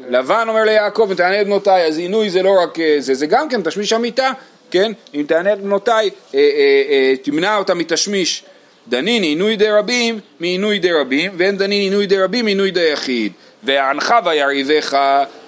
לבן 0.08 0.44
אומר 0.48 0.64
ליעקב, 0.64 1.06
ותענה 1.10 1.40
את 1.40 1.46
בנותיי, 1.46 1.86
אז 1.86 1.98
עינוי 1.98 2.30
זה 2.30 2.42
לא 2.42 2.50
רק 2.62 2.80
אה, 2.80 2.96
זה, 2.98 3.14
זה 3.14 3.26
גם 3.26 3.48
כן 3.48 3.62
תשמיש 3.62 3.92
המיטה, 3.92 4.32
כן? 4.70 4.92
אם 5.14 5.24
תענה 5.28 5.52
את 5.52 5.60
בנותיי, 5.60 6.10
אה, 6.34 6.40
אה, 6.40 7.14
תמנע 7.22 7.56
אותה 7.56 7.74
מתשמיש. 7.74 8.44
דנין 8.88 9.22
עינוי 9.22 9.56
די 9.56 9.70
רבים 9.70 10.20
מעינוי 10.40 10.78
די 10.78 10.92
רבים, 10.92 11.32
ואין 11.36 11.56
דנין 11.56 11.82
עינוי 11.82 12.06
די 12.06 12.18
רבים 12.18 12.44
מעינוי 12.44 12.70
די 12.70 12.88
יחיד. 12.92 13.32
והענך 13.62 14.14
ויריבך 14.24 14.96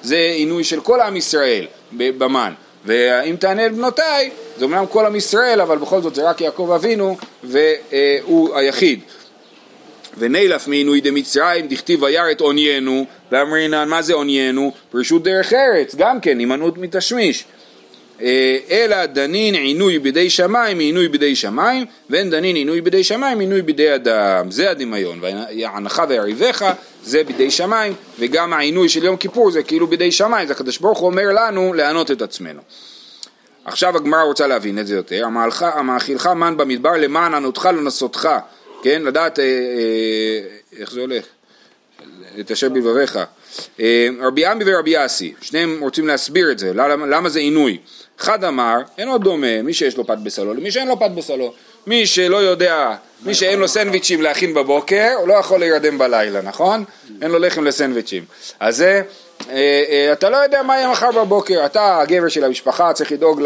זה 0.03 0.17
עינוי 0.17 0.65
של 0.65 0.81
כל 0.81 1.01
עם 1.01 1.17
ישראל 1.17 1.67
במן. 1.93 2.53
ואם 2.85 3.37
תענה 3.37 3.67
את 3.67 3.73
בנותיי, 3.73 4.31
זה 4.59 4.65
אומנם 4.65 4.85
כל 4.87 5.07
עם 5.07 5.17
ישראל, 5.17 5.61
אבל 5.61 5.79
בכל 5.79 6.01
זאת 6.01 6.15
זה 6.15 6.29
רק 6.29 6.41
יעקב 6.41 6.71
אבינו, 6.75 7.17
והוא 7.45 8.57
היחיד. 8.57 9.01
ונילף 10.19 10.69
מעינוי 10.69 11.01
דמצרים, 11.01 11.69
דכתיב 11.69 12.03
וירא 12.03 12.31
את 12.31 12.41
עוניינו, 12.41 13.07
ואמרינן 13.33 13.89
מה 13.89 14.03
זה 14.03 14.15
עוניינו? 14.15 14.73
פרישות 14.91 15.23
דרך 15.23 15.53
ארץ, 15.53 15.95
גם 15.95 16.21
כן, 16.21 16.39
הימנעות 16.39 16.79
מתשמיש. 16.79 17.45
אה, 18.23 18.59
אלא 18.71 19.07
דנין 19.07 19.55
עינוי 19.55 19.99
בידי 19.99 20.31
שמיים 20.31 20.77
מעינוי 20.77 21.09
בידי 21.09 21.37
שמיים, 21.37 21.87
ואין 22.11 22.31
דנין 22.31 22.57
עינוי 22.57 22.81
בידי 22.81 23.05
שמיים 23.05 23.39
מעינוי 23.39 23.63
בידי 23.63 23.95
אדם. 23.95 24.51
זה 24.51 24.71
הדמיון, 24.71 25.21
והענך 25.23 26.03
ויריבך 26.09 26.73
זה 27.03 27.25
בידי 27.25 27.51
שמיים, 27.51 27.93
וגם 28.19 28.53
העינוי 28.53 28.89
של 28.89 29.05
יום 29.05 29.17
כיפור 29.17 29.51
זה 29.51 29.63
כאילו 29.63 29.87
בידי 29.87 30.13
שמיים, 30.13 30.47
זה 30.47 30.53
הקדוש 30.53 30.79
ברוך 30.79 30.99
הוא 30.99 31.07
אומר 31.07 31.27
לנו 31.33 31.75
לענות 31.75 32.11
את 32.11 32.23
עצמנו. 32.23 32.61
עכשיו 33.65 33.97
הגמרא 33.97 34.23
רוצה 34.23 34.47
להבין 34.47 34.79
את 34.79 34.87
זה 34.87 34.95
יותר, 34.95 35.25
המאכילך, 35.61 36.27
מן 36.27 36.57
במדבר 36.57 36.93
למען 36.97 37.35
ענותך 37.35 37.69
לנסותך, 37.73 38.29
כן, 38.83 39.03
לדעת 39.03 39.39
אה, 39.39 39.45
אה, 39.45 40.81
איך 40.81 40.91
זה 40.91 41.01
הולך, 41.01 41.25
את 42.41 42.51
אשר 42.51 42.69
בלבביך. 42.69 43.19
אה, 43.81 44.09
רבי 44.21 44.47
עמי 44.47 44.65
ורבי 44.67 45.05
אסי, 45.05 45.35
שניהם 45.41 45.79
רוצים 45.81 46.07
להסביר 46.07 46.51
את 46.51 46.59
זה, 46.59 46.73
למה, 46.75 47.07
למה 47.07 47.29
זה 47.29 47.39
עינוי. 47.39 47.79
אחד 48.21 48.45
אמר, 48.45 48.77
אינו 48.99 49.19
דומה 49.19 49.63
מי 49.63 49.75
שיש 49.75 49.97
לו 49.97 50.07
פת 50.07 50.19
בסלו 50.19 50.55
למי 50.55 50.71
שאין 50.71 50.89
לו 50.89 50.99
פת 50.99 51.11
בסלו. 51.11 51.55
מי 51.87 52.07
שלא 52.07 52.37
יודע, 52.37 52.97
מי 53.25 53.35
שאין 53.35 53.59
לו 53.59 53.69
סנדוויצ'ים 53.69 54.23
להכין 54.23 54.55
בבוקר, 54.55 55.09
הוא 55.19 55.29
לא 55.29 55.35
יכול 55.35 55.61
להירדם 55.61 55.99
בלילה, 55.99 56.43
נכון? 56.43 56.85
אין 57.23 57.31
לו 57.31 57.39
לחם 57.39 57.65
לסנדוויצ'ים. 57.65 58.25
אז 58.61 58.77
זה, 58.77 59.03
אתה 60.13 60.31
לא 60.31 60.37
יודע 60.37 60.63
מה 60.63 60.77
יהיה 60.77 60.91
מחר 60.91 61.13
בבוקר, 61.13 61.67
אתה 61.67 62.01
הגבר 62.01 62.29
של 62.29 62.45
המשפחה, 62.45 62.93
צריך 62.93 63.13
לדאוג 63.13 63.43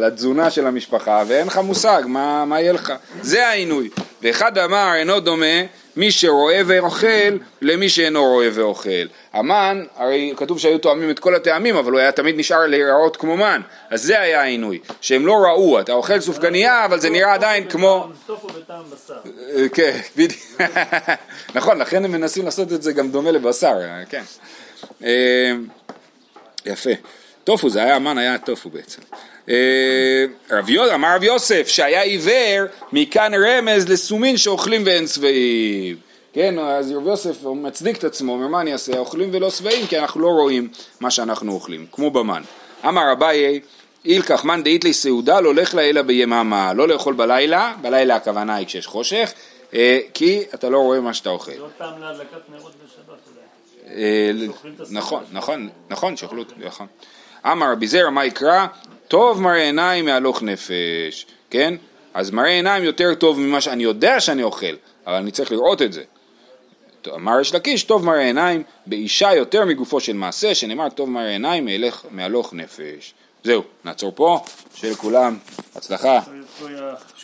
לתזונה 0.00 0.50
של 0.50 0.66
המשפחה, 0.66 1.22
ואין 1.26 1.46
לך 1.46 1.58
מושג 1.58 2.02
מה, 2.06 2.44
מה 2.44 2.60
יהיה 2.60 2.72
לך. 2.72 2.92
זה 3.22 3.48
העינוי. 3.48 3.90
ואחד 4.22 4.58
אמר, 4.58 4.94
אינו 4.94 5.20
דומה 5.20 5.62
מי 5.96 6.10
שרואה 6.10 6.60
ואוכל 6.66 7.38
למי 7.62 7.88
שאינו 7.88 8.24
רואה 8.24 8.48
ואוכל. 8.52 9.06
המן, 9.32 9.84
הרי 9.96 10.34
כתוב 10.36 10.58
שהיו 10.58 10.78
תואמים 10.78 11.10
את 11.10 11.18
כל 11.18 11.34
הטעמים, 11.34 11.76
אבל 11.76 11.92
הוא 11.92 12.00
היה 12.00 12.12
תמיד 12.12 12.38
נשאר 12.38 12.66
להיראות 12.66 13.16
כמו 13.16 13.36
מן. 13.36 13.60
אז 13.90 14.02
זה 14.02 14.20
היה 14.20 14.40
העינוי, 14.42 14.78
שהם 15.00 15.26
לא 15.26 15.32
ראו, 15.32 15.80
אתה 15.80 15.92
אוכל 15.92 16.20
סופגניה, 16.20 16.84
אבל 16.84 17.00
זה 17.00 17.10
נראה 17.10 17.34
עדיין 17.34 17.68
כמו... 17.68 18.08
אה, 19.56 19.68
כן, 19.68 19.98
בדיוק. 20.16 20.60
נכון, 21.54 21.78
לכן 21.78 22.04
הם 22.04 22.12
מנסים 22.12 22.44
לעשות 22.44 22.72
את 22.72 22.82
זה 22.82 22.92
גם 22.92 23.10
דומה 23.10 23.30
לבשר, 23.30 23.76
אה, 23.80 24.02
כן. 24.08 24.22
אה, 25.04 25.52
יפה. 26.66 26.90
טופו, 27.44 27.70
זה 27.70 27.82
היה 27.82 27.96
המן, 27.96 28.18
היה 28.18 28.38
טופו 28.38 28.70
בעצם. 28.70 29.02
אה, 29.48 30.24
רב 30.50 30.70
יו- 30.70 30.94
אמר 30.94 31.16
רב 31.16 31.22
יוסף 31.22 31.68
שהיה 31.68 32.02
עיוור, 32.02 32.66
מכאן 32.92 33.32
רמז 33.34 33.88
לסומין 33.88 34.36
שאוכלים 34.36 34.82
ואין 34.86 35.06
שבעים. 35.06 35.96
כן, 36.32 36.58
אז 36.58 36.92
רב 36.92 37.06
יוסף 37.06 37.36
מצדיק 37.44 37.96
את 37.98 38.04
עצמו, 38.04 38.32
אומר 38.32 38.48
מה 38.48 38.60
אני 38.60 38.72
אעשה, 38.72 38.98
אוכלים 38.98 39.28
ולא 39.32 39.50
שבעים 39.50 39.86
כי 39.86 39.98
אנחנו 39.98 40.20
לא 40.20 40.26
רואים 40.28 40.68
מה 41.00 41.10
שאנחנו 41.10 41.52
אוכלים, 41.52 41.86
כמו 41.92 42.10
במן. 42.10 42.42
אמר 42.88 43.12
אביי, 43.12 43.60
אילקח 44.04 44.44
מאן 44.44 44.62
דאית 44.62 44.84
לי 44.84 44.92
סעודה 44.92 45.40
לא 45.40 45.54
לך 45.54 45.74
לה 45.74 45.82
אלא 45.82 46.02
ביממה, 46.02 46.72
לא 46.72 46.88
לאכול 46.88 47.14
בלילה, 47.14 47.74
בלילה 47.82 48.16
הכוונה 48.16 48.54
היא 48.56 48.66
כשיש 48.66 48.86
חושך, 48.86 49.32
אה, 49.74 49.98
כי 50.14 50.42
אתה 50.54 50.68
לא 50.68 50.78
רואה 50.78 51.00
מה 51.00 51.14
שאתה 51.14 51.30
אוכל. 51.30 51.52
זה 51.52 51.60
עוד 51.60 51.70
פעם 51.78 52.00
להדלקת 52.02 52.24
נרות 52.52 52.72
בשבת 52.84 53.08
אולי. 53.08 53.14
אה, 53.16 53.22
שאוכלים 53.22 53.82
את 53.82 53.83
הסעודה 53.83 53.83
נכון, 53.94 54.74
בשבת. 54.76 55.28
נכון, 55.32 55.68
נכון, 55.90 56.16
שאוכלו, 56.16 56.44
נכון. 56.56 56.86
אמר 57.46 57.72
רבי 57.72 57.86
זרע 57.86 58.10
מה 58.10 58.24
יקרא? 58.24 58.66
טוב 59.08 59.40
מראה 59.40 59.62
עיניים 59.62 60.04
מהלוך 60.04 60.42
נפש, 60.42 61.26
כן? 61.50 61.74
אז 62.14 62.30
מראה 62.30 62.48
עיניים 62.48 62.84
יותר 62.84 63.14
טוב 63.14 63.40
ממה 63.40 63.60
שאני 63.60 63.82
יודע 63.82 64.20
שאני 64.20 64.42
אוכל, 64.42 64.74
אבל 65.06 65.14
אני 65.14 65.30
צריך 65.30 65.52
לראות 65.52 65.82
את 65.82 65.92
זה. 65.92 66.02
אמר 67.14 67.40
יש 67.40 67.54
לקיש, 67.54 67.84
טוב 67.84 68.04
מראה 68.04 68.20
עיניים, 68.20 68.62
באישה 68.86 69.34
יותר 69.34 69.64
מגופו 69.64 70.00
של 70.00 70.12
מעשה, 70.12 70.54
שנאמר 70.54 70.88
טוב 70.88 71.10
מראה 71.10 71.28
עיניים 71.30 71.64
מהלך- 71.68 72.06
מהלוך 72.10 72.54
נפש. 72.54 73.14
זהו, 73.44 73.62
נעצור 73.84 74.12
פה, 74.14 74.40
שיהיה 74.74 74.92
לכולם 74.92 75.36
הצלחה. 75.76 76.20